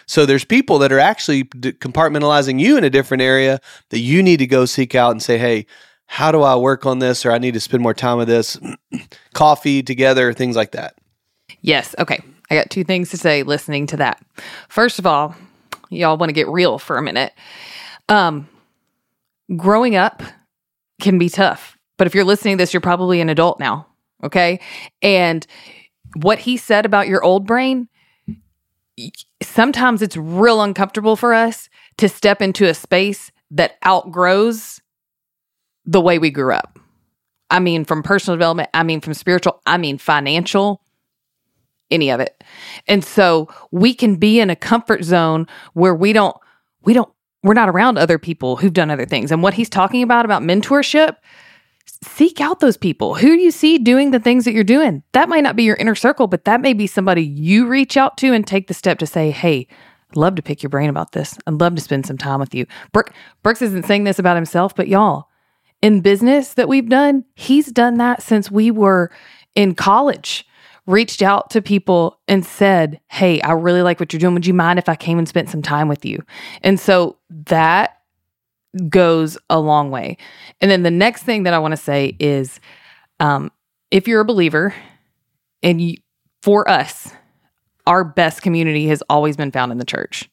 So 0.06 0.26
there's 0.26 0.46
people 0.46 0.80
that 0.80 0.92
are 0.92 1.00
actually 1.00 1.46
compartmentalizing 1.46 2.60
you 2.60 2.78
in 2.78 2.84
a 2.84 2.90
different 2.90 3.22
area 3.22 3.60
that 3.90 4.00
you 4.00 4.22
need 4.24 4.38
to 4.38 4.48
go 4.48 4.66
seek 4.66 4.96
out 4.96 5.12
and 5.12 5.22
say, 5.22 5.38
hey, 5.38 5.66
how 6.08 6.32
do 6.32 6.42
I 6.42 6.56
work 6.56 6.86
on 6.86 7.00
this? 7.00 7.26
Or 7.26 7.32
I 7.32 7.38
need 7.38 7.54
to 7.54 7.60
spend 7.60 7.84
more 7.84 7.94
time 7.94 8.18
with 8.18 8.28
this, 8.28 8.60
coffee 9.34 9.84
together, 9.84 10.34
things 10.34 10.56
like 10.56 10.72
that. 10.72 10.96
Yes. 11.62 11.94
Okay. 12.00 12.22
I 12.50 12.56
got 12.56 12.70
two 12.70 12.84
things 12.84 13.10
to 13.12 13.18
say 13.18 13.44
listening 13.44 13.88
to 13.88 13.98
that. 13.98 14.24
First 14.70 15.00
of 15.00 15.06
all, 15.06 15.36
y'all 15.90 16.18
want 16.18 16.30
to 16.30 16.34
get 16.34 16.48
real 16.48 16.80
for 16.80 16.98
a 16.98 17.02
minute. 17.02 17.34
Um, 18.10 18.48
growing 19.56 19.96
up 19.96 20.24
can 21.02 21.20
be 21.20 21.30
tough, 21.30 21.78
but 21.98 22.08
if 22.08 22.16
you're 22.16 22.24
listening 22.24 22.58
to 22.58 22.62
this, 22.62 22.74
you're 22.74 22.82
probably 22.82 23.22
an 23.22 23.30
adult 23.30 23.60
now. 23.60 23.86
Okay. 24.24 24.62
And 25.02 25.46
what 26.16 26.40
he 26.40 26.58
said 26.58 26.86
about 26.86 27.08
your 27.08 27.24
old 27.24 27.46
brain, 27.46 27.90
sometimes 29.44 30.02
it's 30.02 30.18
real 30.18 30.62
uncomfortable 30.62 31.16
for 31.16 31.34
us 31.34 31.70
to 31.98 32.08
step 32.08 32.42
into 32.42 32.66
a 32.66 32.74
space 32.74 33.32
that 33.52 33.78
outgrows 33.86 34.82
the 35.88 36.02
way 36.02 36.20
we 36.20 36.30
grew 36.30 36.54
up. 36.54 36.78
I 37.50 37.60
mean, 37.60 37.86
from 37.86 38.04
personal 38.04 38.36
development, 38.36 38.70
I 38.74 38.84
mean, 38.84 39.02
from 39.02 39.14
spiritual, 39.14 39.62
I 39.66 39.78
mean, 39.78 39.98
financial, 39.98 40.82
any 41.90 42.12
of 42.12 42.20
it. 42.20 42.44
And 42.88 43.04
so 43.04 43.48
we 43.72 43.94
can 43.94 44.18
be 44.18 44.40
in 44.40 44.50
a 44.50 44.56
comfort 44.56 45.04
zone 45.04 45.48
where 45.74 45.96
we 45.96 46.12
don't, 46.12 46.36
we 46.84 46.94
don't, 46.94 47.10
we're 47.44 47.54
not 47.54 47.70
around 47.70 47.98
other 47.98 48.20
people 48.20 48.58
who've 48.58 48.74
done 48.74 48.92
other 48.92 49.06
things. 49.06 49.32
And 49.32 49.42
what 49.42 49.54
he's 49.54 49.70
talking 49.70 50.04
about, 50.04 50.26
about 50.26 50.42
mentorship, 50.42 51.16
seek 52.04 52.42
out 52.42 52.60
those 52.60 52.76
people. 52.76 53.16
Who 53.16 53.30
you 53.30 53.52
see 53.52 53.78
doing 53.78 54.12
the 54.12 54.20
things 54.20 54.44
that 54.44 54.54
you're 54.54 54.66
doing? 54.66 55.04
That 55.14 55.30
might 55.30 55.44
not 55.44 55.56
be 55.56 55.64
your 55.64 55.78
inner 55.78 55.96
circle, 55.96 56.28
but 56.28 56.44
that 56.44 56.60
may 56.60 56.74
be 56.74 56.88
somebody 56.88 57.24
you 57.24 57.66
reach 57.66 57.96
out 57.96 58.18
to 58.18 58.34
and 58.34 58.46
take 58.46 58.68
the 58.68 58.74
step 58.74 59.00
to 59.00 59.08
say, 59.08 59.32
hey, 59.32 59.68
I'd 60.10 60.18
love 60.18 60.36
to 60.36 60.42
pick 60.42 60.62
your 60.62 60.70
brain 60.70 60.90
about 60.90 61.14
this. 61.14 61.38
I'd 61.48 61.62
love 61.62 61.76
to 61.76 61.82
spend 61.82 62.06
some 62.06 62.18
time 62.18 62.42
with 62.42 62.54
you. 62.54 62.66
Brooke, 62.92 63.14
Brooks 63.44 63.62
isn't 63.62 63.86
saying 63.86 64.04
this 64.04 64.20
about 64.20 64.36
himself, 64.36 64.76
but 64.76 64.90
y'all, 64.90 65.27
in 65.82 66.02
business 66.02 66.54
that 66.56 66.68
we've 66.68 66.90
done, 66.90 67.26
he's 67.36 67.72
done 67.72 67.98
that 67.98 68.22
since 68.22 68.50
we 68.50 68.72
were 68.72 69.12
in 69.56 69.76
college. 69.76 70.46
Reached 70.86 71.22
out 71.22 71.50
to 71.50 71.62
people 71.62 72.22
and 72.30 72.46
said, 72.46 73.02
Hey, 73.10 73.42
I 73.42 73.52
really 73.52 73.82
like 73.82 74.00
what 74.00 74.14
you're 74.14 74.22
doing. 74.22 74.34
Would 74.36 74.46
you 74.46 74.54
mind 74.54 74.80
if 74.80 74.88
I 74.88 74.96
came 74.96 75.18
and 75.18 75.28
spent 75.28 75.50
some 75.50 75.62
time 75.62 75.90
with 75.90 76.06
you? 76.06 76.24
And 76.64 76.80
so 76.80 77.18
that 77.30 77.98
goes 78.90 79.38
a 79.50 79.60
long 79.60 79.92
way. 79.92 80.18
And 80.62 80.72
then 80.72 80.84
the 80.84 80.92
next 80.92 81.24
thing 81.24 81.44
that 81.44 81.54
I 81.54 81.60
want 81.60 81.74
to 81.74 81.78
say 81.78 82.16
is 82.20 82.60
um, 83.20 83.52
if 83.92 84.08
you're 84.08 84.22
a 84.22 84.26
believer 84.26 84.74
and 85.64 85.82
you, 85.82 85.98
for 86.42 86.70
us, 86.70 87.12
our 87.86 88.04
best 88.04 88.42
community 88.42 88.88
has 88.88 89.02
always 89.10 89.36
been 89.36 89.52
found 89.52 89.72
in 89.72 89.78
the 89.78 89.86
church. 89.86 90.30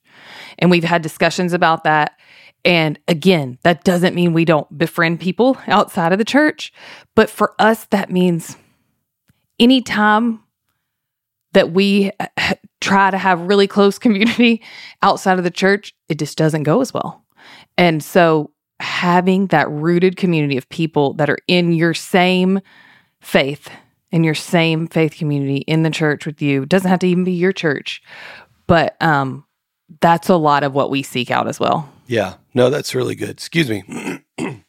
And 0.59 0.71
we've 0.71 0.85
had 0.85 1.03
discussions 1.03 1.53
about 1.53 1.85
that. 1.85 2.19
And 2.65 2.99
again, 3.09 3.59
that 3.63 3.85
doesn't 3.85 4.15
mean 4.15 4.33
we 4.33 4.45
don't 4.45 4.77
befriend 4.77 5.21
people 5.21 5.59
outside 5.67 6.13
of 6.13 6.19
the 6.19 6.25
church, 6.25 6.73
but 7.15 7.29
for 7.29 7.55
us, 7.59 7.85
that 7.87 8.11
means 8.11 8.57
anytime 9.59 10.41
that 11.53 11.73
we 11.73 12.11
uh, 12.21 12.27
try 12.81 13.11
to 13.11 13.19
have 13.19 13.41
really 13.43 13.67
close 13.67 13.99
community 13.99 14.63
outside 15.03 15.39
of 15.39 15.45
the 15.45 15.51
church, 15.51 15.95
it 16.09 16.19
just 16.19 16.39
doesn't 16.39 16.65
go 16.65 16.81
as 16.81 16.93
well. 16.93 17.25
And 17.77 18.03
so, 18.03 18.51
having 18.81 19.47
that 19.47 19.71
rooted 19.71 20.17
community 20.17 20.57
of 20.57 20.69
people 20.69 21.15
that 21.15 21.31
are 21.31 21.39
in 21.47 21.73
your 21.73 21.95
same 21.95 22.61
faith, 23.21 23.71
in 24.11 24.25
your 24.25 24.35
same 24.35 24.89
faith 24.89 25.17
community 25.17 25.59
in 25.59 25.83
the 25.83 25.91
church 25.91 26.27
with 26.27 26.43
you, 26.43 26.67
doesn't 26.67 26.91
have 26.91 26.99
to 27.01 27.07
even 27.07 27.25
be 27.25 27.33
your 27.33 27.53
church, 27.53 28.03
but 28.67 29.01
um, 29.01 29.45
that's 30.01 30.29
a 30.29 30.37
lot 30.37 30.65
of 30.65 30.75
what 30.75 30.91
we 30.91 31.03
seek 31.03 31.31
out 31.31 31.47
as 31.47 31.61
well. 31.61 31.89
Yeah, 32.07 32.35
no, 32.53 32.71
that's 32.71 32.95
really 32.95 33.15
good. 33.15 33.31
Excuse 33.31 33.71
me. 33.71 34.23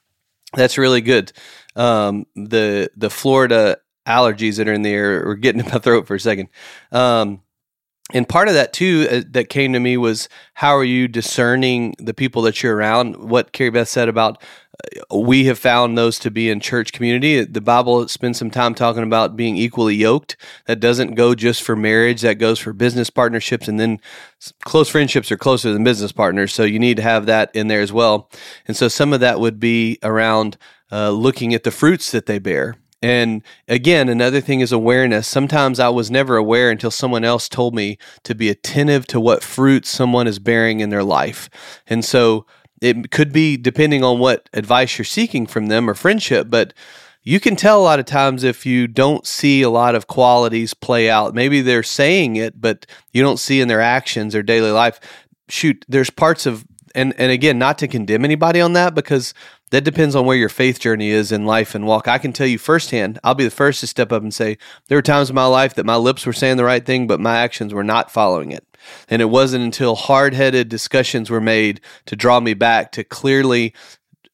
that's 0.54 0.78
really 0.78 1.02
good. 1.02 1.32
Um, 1.76 2.26
the 2.36 2.90
the 2.96 3.10
Florida 3.10 3.78
allergies 4.08 4.58
that 4.58 4.68
are 4.68 4.74
in 4.74 4.84
the 4.84 4.92
air 4.92 5.28
are 5.28 5.36
getting 5.36 5.62
in 5.66 5.70
my 5.70 5.80
throat 5.80 6.08
for 6.08 6.16
a 6.16 6.20
second. 6.20 6.50
Um, 6.92 7.42
and 8.14 8.30
part 8.30 8.48
of 8.48 8.54
that 8.54 8.72
too 8.72 9.08
uh, 9.10 9.22
that 9.32 9.50
came 9.50 9.74
to 9.74 9.80
me 9.80 9.98
was 9.98 10.30
how 10.54 10.76
are 10.76 10.84
you 10.84 11.08
discerning 11.08 11.96
the 11.98 12.14
people 12.14 12.44
that 12.44 12.62
you're 12.62 12.76
around? 12.76 13.18
What 13.18 13.52
Cari 13.52 13.72
Beth 13.72 13.90
said 13.90 14.08
about 14.10 14.42
we 15.12 15.46
have 15.46 15.60
found 15.60 15.98
those 15.98 16.20
to 16.20 16.32
be 16.32 16.50
in 16.50 16.60
church 16.60 16.92
community. 16.92 17.44
The 17.44 17.62
Bible 17.62 18.08
spends 18.08 18.38
some 18.38 18.52
time 18.52 18.74
talking 18.76 19.04
about 19.04 19.36
being 19.36 19.56
equally 19.58 19.96
yoked. 19.96 20.38
That 20.68 20.80
doesn't 20.80 21.16
go 21.16 21.36
just 21.36 21.64
for 21.64 21.76
marriage, 21.76 22.22
that 22.22 22.36
goes 22.36 22.60
for 22.60 22.74
business 22.74 23.10
partnerships. 23.10 23.68
And 23.68 23.80
then 23.80 24.00
close 24.64 24.90
friendships 24.90 25.32
are 25.32 25.38
closer 25.38 25.72
than 25.72 25.84
business 25.84 26.12
partners. 26.12 26.54
So 26.54 26.64
you 26.64 26.80
need 26.80 26.98
to 26.98 27.04
have 27.04 27.26
that 27.26 27.52
in 27.54 27.68
there 27.68 27.82
as 27.82 27.94
well. 27.94 28.30
And 28.68 28.76
so 28.76 28.88
some 28.88 29.14
of 29.14 29.20
that 29.20 29.40
would 29.40 29.60
be 29.60 30.00
around 30.04 30.58
uh, 30.92 31.12
looking 31.12 31.54
at 31.54 31.64
the 31.64 31.72
fruits 31.72 32.12
that 32.12 32.26
they 32.26 32.40
bear. 32.40 32.76
And 33.02 33.44
again, 33.68 34.10
another 34.10 34.42
thing 34.42 34.62
is 34.62 34.72
awareness. 34.72 35.28
Sometimes 35.28 35.80
I 35.80 35.90
was 35.90 36.10
never 36.10 36.38
aware 36.38 36.72
until 36.72 36.90
someone 36.90 37.24
else 37.24 37.48
told 37.48 37.76
me 37.76 37.98
to 38.24 38.34
be 38.34 38.50
attentive 38.50 39.06
to 39.08 39.20
what 39.20 39.44
fruit 39.44 39.86
someone 39.86 40.26
is 40.26 40.40
bearing 40.40 40.80
in 40.80 40.90
their 40.90 41.04
life. 41.04 41.50
And 41.86 42.04
so 42.04 42.48
it 42.82 43.12
could 43.12 43.32
be 43.32 43.58
depending 43.58 44.04
on 44.04 44.20
what 44.20 44.50
advice 44.54 44.98
you're 44.98 45.06
seeking 45.06 45.46
from 45.46 45.68
them 45.68 45.90
or 45.90 45.94
friendship, 45.94 46.50
but 46.50 46.74
you 47.24 47.40
can 47.40 47.56
tell 47.56 47.82
a 47.82 47.84
lot 47.84 48.00
of 48.00 48.06
times 48.06 48.44
if 48.44 48.66
you 48.66 48.88
don't 48.88 49.26
see 49.26 49.64
a 49.64 49.70
lot 49.70 49.96
of 49.96 50.08
qualities 50.08 50.76
play 50.76 51.10
out. 51.10 51.34
Maybe 51.34 51.62
they're 51.62 51.82
saying 51.82 52.36
it, 52.36 52.62
but 52.62 52.86
you 53.14 53.24
don't 53.24 53.40
see 53.40 53.62
in 53.62 53.68
their 53.68 53.82
actions 53.82 54.36
or 54.36 54.44
daily 54.44 54.72
life. 54.72 55.00
Shoot, 55.50 55.84
there's 55.88 56.10
parts 56.10 56.46
of 56.46 56.66
and 56.94 57.14
and 57.18 57.32
again, 57.32 57.60
not 57.60 57.78
to 57.80 57.88
condemn 57.88 58.24
anybody 58.24 58.62
on 58.62 58.74
that 58.74 58.96
because 58.96 59.34
that 59.72 59.84
depends 59.84 60.16
on 60.16 60.26
where 60.26 60.38
your 60.38 60.50
faith 60.50 60.80
journey 60.80 61.10
is 61.10 61.32
in 61.32 61.46
life 61.46 61.76
and 61.76 61.86
walk. 61.86 62.08
I 62.08 62.20
can 62.20 62.32
tell 62.32 62.48
you 62.48 62.58
firsthand, 62.58 63.20
I'll 63.24 63.36
be 63.36 63.44
the 63.44 63.50
first 63.50 63.80
to 63.82 63.88
step 63.88 64.12
up 64.12 64.22
and 64.22 64.34
say, 64.34 64.58
there 64.88 64.98
were 64.98 65.02
times 65.02 65.30
in 65.30 65.36
my 65.36 65.46
life 65.46 65.74
that 65.76 65.86
my 65.86 65.96
lips 65.96 66.26
were 66.26 66.34
saying 66.34 66.58
the 66.58 66.64
right 66.64 66.86
thing, 66.86 67.08
but 67.08 67.20
my 67.20 67.38
actions 67.38 67.74
were 67.74 67.84
not 67.84 68.12
following 68.12 68.52
it. 68.52 68.75
And 69.08 69.22
it 69.22 69.26
wasn't 69.26 69.64
until 69.64 69.96
hard 69.96 70.34
headed 70.34 70.70
discussions 70.70 71.30
were 71.30 71.42
made 71.42 71.82
to 72.06 72.16
draw 72.16 72.40
me 72.40 72.54
back 72.54 72.92
to 72.94 73.04
clearly 73.04 73.74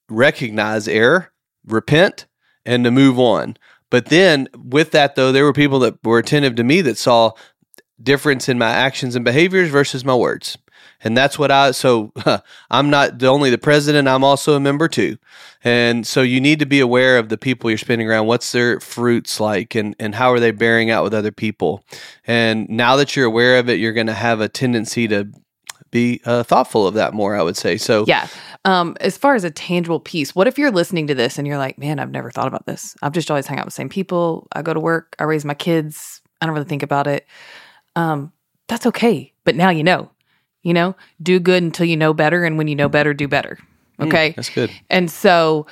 recognize 0.09 0.87
error, 0.87 1.31
repent, 1.65 2.25
and 2.65 2.83
to 2.83 2.91
move 2.91 3.19
on. 3.19 3.57
But 3.89 4.07
then 4.07 4.47
with 4.57 4.91
that, 4.91 5.15
though, 5.15 5.31
there 5.31 5.43
were 5.43 5.53
people 5.53 5.79
that 5.79 6.03
were 6.03 6.19
attentive 6.19 6.55
to 6.55 6.63
me 6.63 6.81
that 6.81 6.97
saw 6.97 7.31
difference 8.01 8.49
in 8.49 8.57
my 8.57 8.69
actions 8.69 9.15
and 9.15 9.25
behaviors 9.25 9.69
versus 9.69 10.03
my 10.03 10.15
words 10.15 10.57
and 11.03 11.17
that's 11.17 11.37
what 11.39 11.51
I. 11.51 11.71
So 11.71 12.11
I'm 12.71 12.89
not 12.89 13.19
the 13.19 13.27
only 13.27 13.49
the 13.49 13.57
president. 13.57 14.07
I'm 14.07 14.23
also 14.23 14.55
a 14.55 14.59
member 14.59 14.87
too, 14.87 15.17
and 15.63 16.05
so 16.05 16.21
you 16.21 16.39
need 16.41 16.59
to 16.59 16.65
be 16.65 16.79
aware 16.79 17.17
of 17.17 17.29
the 17.29 17.37
people 17.37 17.69
you're 17.69 17.77
spending 17.77 18.09
around. 18.09 18.27
What's 18.27 18.51
their 18.51 18.79
fruits 18.79 19.39
like, 19.39 19.75
and 19.75 19.95
and 19.99 20.15
how 20.15 20.31
are 20.31 20.39
they 20.39 20.51
bearing 20.51 20.89
out 20.89 21.03
with 21.03 21.13
other 21.13 21.31
people? 21.31 21.83
And 22.25 22.69
now 22.69 22.95
that 22.95 23.15
you're 23.15 23.25
aware 23.25 23.57
of 23.57 23.69
it, 23.69 23.79
you're 23.79 23.93
going 23.93 24.07
to 24.07 24.13
have 24.13 24.41
a 24.41 24.49
tendency 24.49 25.07
to 25.07 25.31
be 25.89 26.21
uh, 26.25 26.43
thoughtful 26.43 26.87
of 26.87 26.93
that 26.95 27.13
more. 27.13 27.35
I 27.35 27.41
would 27.41 27.57
say 27.57 27.77
so. 27.77 28.05
Yeah. 28.07 28.27
Um, 28.63 28.95
as 29.01 29.17
far 29.17 29.33
as 29.33 29.43
a 29.43 29.51
tangible 29.51 29.99
piece, 29.99 30.35
what 30.35 30.47
if 30.47 30.57
you're 30.57 30.71
listening 30.71 31.07
to 31.07 31.15
this 31.15 31.39
and 31.39 31.47
you're 31.47 31.57
like, 31.57 31.79
man, 31.79 31.97
I've 31.99 32.11
never 32.11 32.29
thought 32.29 32.47
about 32.47 32.67
this. 32.67 32.95
I've 33.01 33.11
just 33.11 33.31
always 33.31 33.47
hung 33.47 33.57
out 33.57 33.65
with 33.65 33.73
the 33.73 33.77
same 33.77 33.89
people. 33.89 34.47
I 34.51 34.61
go 34.61 34.73
to 34.73 34.79
work. 34.79 35.15
I 35.17 35.23
raise 35.23 35.43
my 35.43 35.55
kids. 35.55 36.21
I 36.39 36.45
don't 36.45 36.53
really 36.53 36.67
think 36.67 36.83
about 36.83 37.07
it. 37.07 37.25
Um, 37.95 38.31
that's 38.67 38.85
okay. 38.85 39.33
But 39.43 39.55
now 39.55 39.69
you 39.69 39.83
know 39.83 40.11
you 40.63 40.73
know, 40.73 40.95
do 41.21 41.39
good 41.39 41.63
until 41.63 41.85
you 41.85 41.97
know 41.97 42.13
better. 42.13 42.43
And 42.43 42.57
when 42.57 42.67
you 42.67 42.75
know 42.75 42.89
better, 42.89 43.13
do 43.13 43.27
better. 43.27 43.57
Hmm, 43.97 44.03
okay. 44.05 44.31
Mm, 44.31 44.35
that's 44.35 44.49
good. 44.49 44.71
And 44.89 45.09
so 45.09 45.65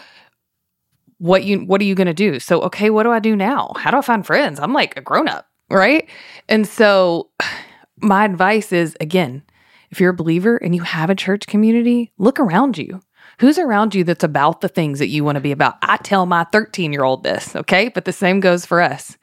what 1.18 1.44
you 1.44 1.60
what 1.60 1.82
are 1.82 1.86
you 1.86 1.96
gonna 1.96 2.14
do? 2.14 2.40
So, 2.40 2.62
okay, 2.62 2.90
what 2.90 3.04
do 3.04 3.12
I 3.12 3.20
do 3.20 3.36
now? 3.36 3.74
How 3.78 3.92
do 3.92 3.98
I 3.98 4.02
find 4.02 4.26
friends? 4.26 4.60
I'm 4.60 4.74
like 4.74 4.98
a 4.98 5.02
grown-up, 5.02 5.48
right? 5.70 6.10
And 6.48 6.68
so 6.68 7.30
my 7.98 8.26
advice 8.26 8.72
is 8.72 8.96
again, 9.00 9.44
if 9.92 10.00
you're 10.00 10.12
a 10.12 10.16
believer 10.16 10.58
and 10.58 10.76
you 10.76 10.84
have 10.84 11.10
a 11.10 11.16
church 11.16 11.48
community, 11.48 12.12
look 12.18 12.40
around 12.40 12.78
you. 12.78 13.02
Who's 13.40 13.58
around 13.58 13.96
you 13.96 14.04
that's 14.04 14.24
about 14.24 14.62
the 14.62 14.68
things 14.68 15.00
that 15.00 15.08
you 15.08 15.24
want 15.24 15.38
to 15.38 15.42
be 15.42 15.52
about? 15.52 15.78
I 15.82 15.98
tell 15.98 16.26
my 16.26 16.46
13 16.52 16.92
year 16.92 17.04
old 17.04 17.24
this, 17.24 17.56
okay? 17.56 17.90
But 17.90 18.06
the 18.06 18.12
same 18.12 18.40
goes 18.42 18.66
for 18.66 18.82
us. 18.82 19.18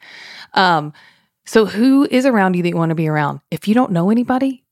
Um, 0.53 0.93
so, 1.45 1.65
who 1.65 2.07
is 2.09 2.25
around 2.25 2.55
you 2.55 2.63
that 2.63 2.69
you 2.69 2.75
want 2.75 2.89
to 2.89 2.95
be 2.95 3.07
around? 3.07 3.39
If 3.51 3.67
you 3.67 3.73
don't 3.73 3.91
know 3.91 4.09
anybody, 4.09 4.65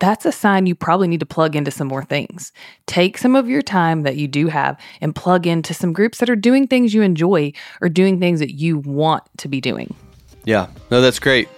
that's 0.00 0.24
a 0.24 0.32
sign 0.32 0.66
you 0.66 0.74
probably 0.74 1.08
need 1.08 1.20
to 1.20 1.26
plug 1.26 1.56
into 1.56 1.70
some 1.70 1.88
more 1.88 2.04
things. 2.04 2.52
Take 2.86 3.18
some 3.18 3.34
of 3.34 3.48
your 3.48 3.62
time 3.62 4.02
that 4.02 4.16
you 4.16 4.28
do 4.28 4.46
have 4.46 4.78
and 5.00 5.14
plug 5.14 5.46
into 5.46 5.74
some 5.74 5.92
groups 5.92 6.18
that 6.18 6.30
are 6.30 6.36
doing 6.36 6.66
things 6.66 6.94
you 6.94 7.02
enjoy 7.02 7.52
or 7.80 7.88
doing 7.88 8.20
things 8.20 8.40
that 8.40 8.54
you 8.54 8.78
want 8.78 9.24
to 9.38 9.48
be 9.48 9.60
doing. 9.60 9.94
Yeah, 10.44 10.68
no, 10.90 11.00
that's 11.00 11.18
great. 11.18 11.48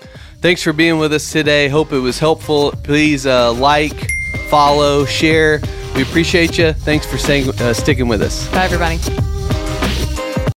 Thanks 0.40 0.62
for 0.62 0.72
being 0.72 0.98
with 0.98 1.12
us 1.12 1.30
today. 1.30 1.68
Hope 1.68 1.92
it 1.92 1.98
was 1.98 2.18
helpful. 2.18 2.72
Please 2.82 3.26
uh, 3.26 3.52
like, 3.52 4.10
follow, 4.48 5.04
share. 5.04 5.60
We 5.94 6.02
appreciate 6.02 6.56
you. 6.56 6.72
Thanks 6.72 7.04
for 7.04 7.18
staying, 7.18 7.50
uh, 7.50 7.74
sticking 7.74 8.08
with 8.08 8.22
us. 8.22 8.48
Bye, 8.48 8.64
everybody. 8.64 9.29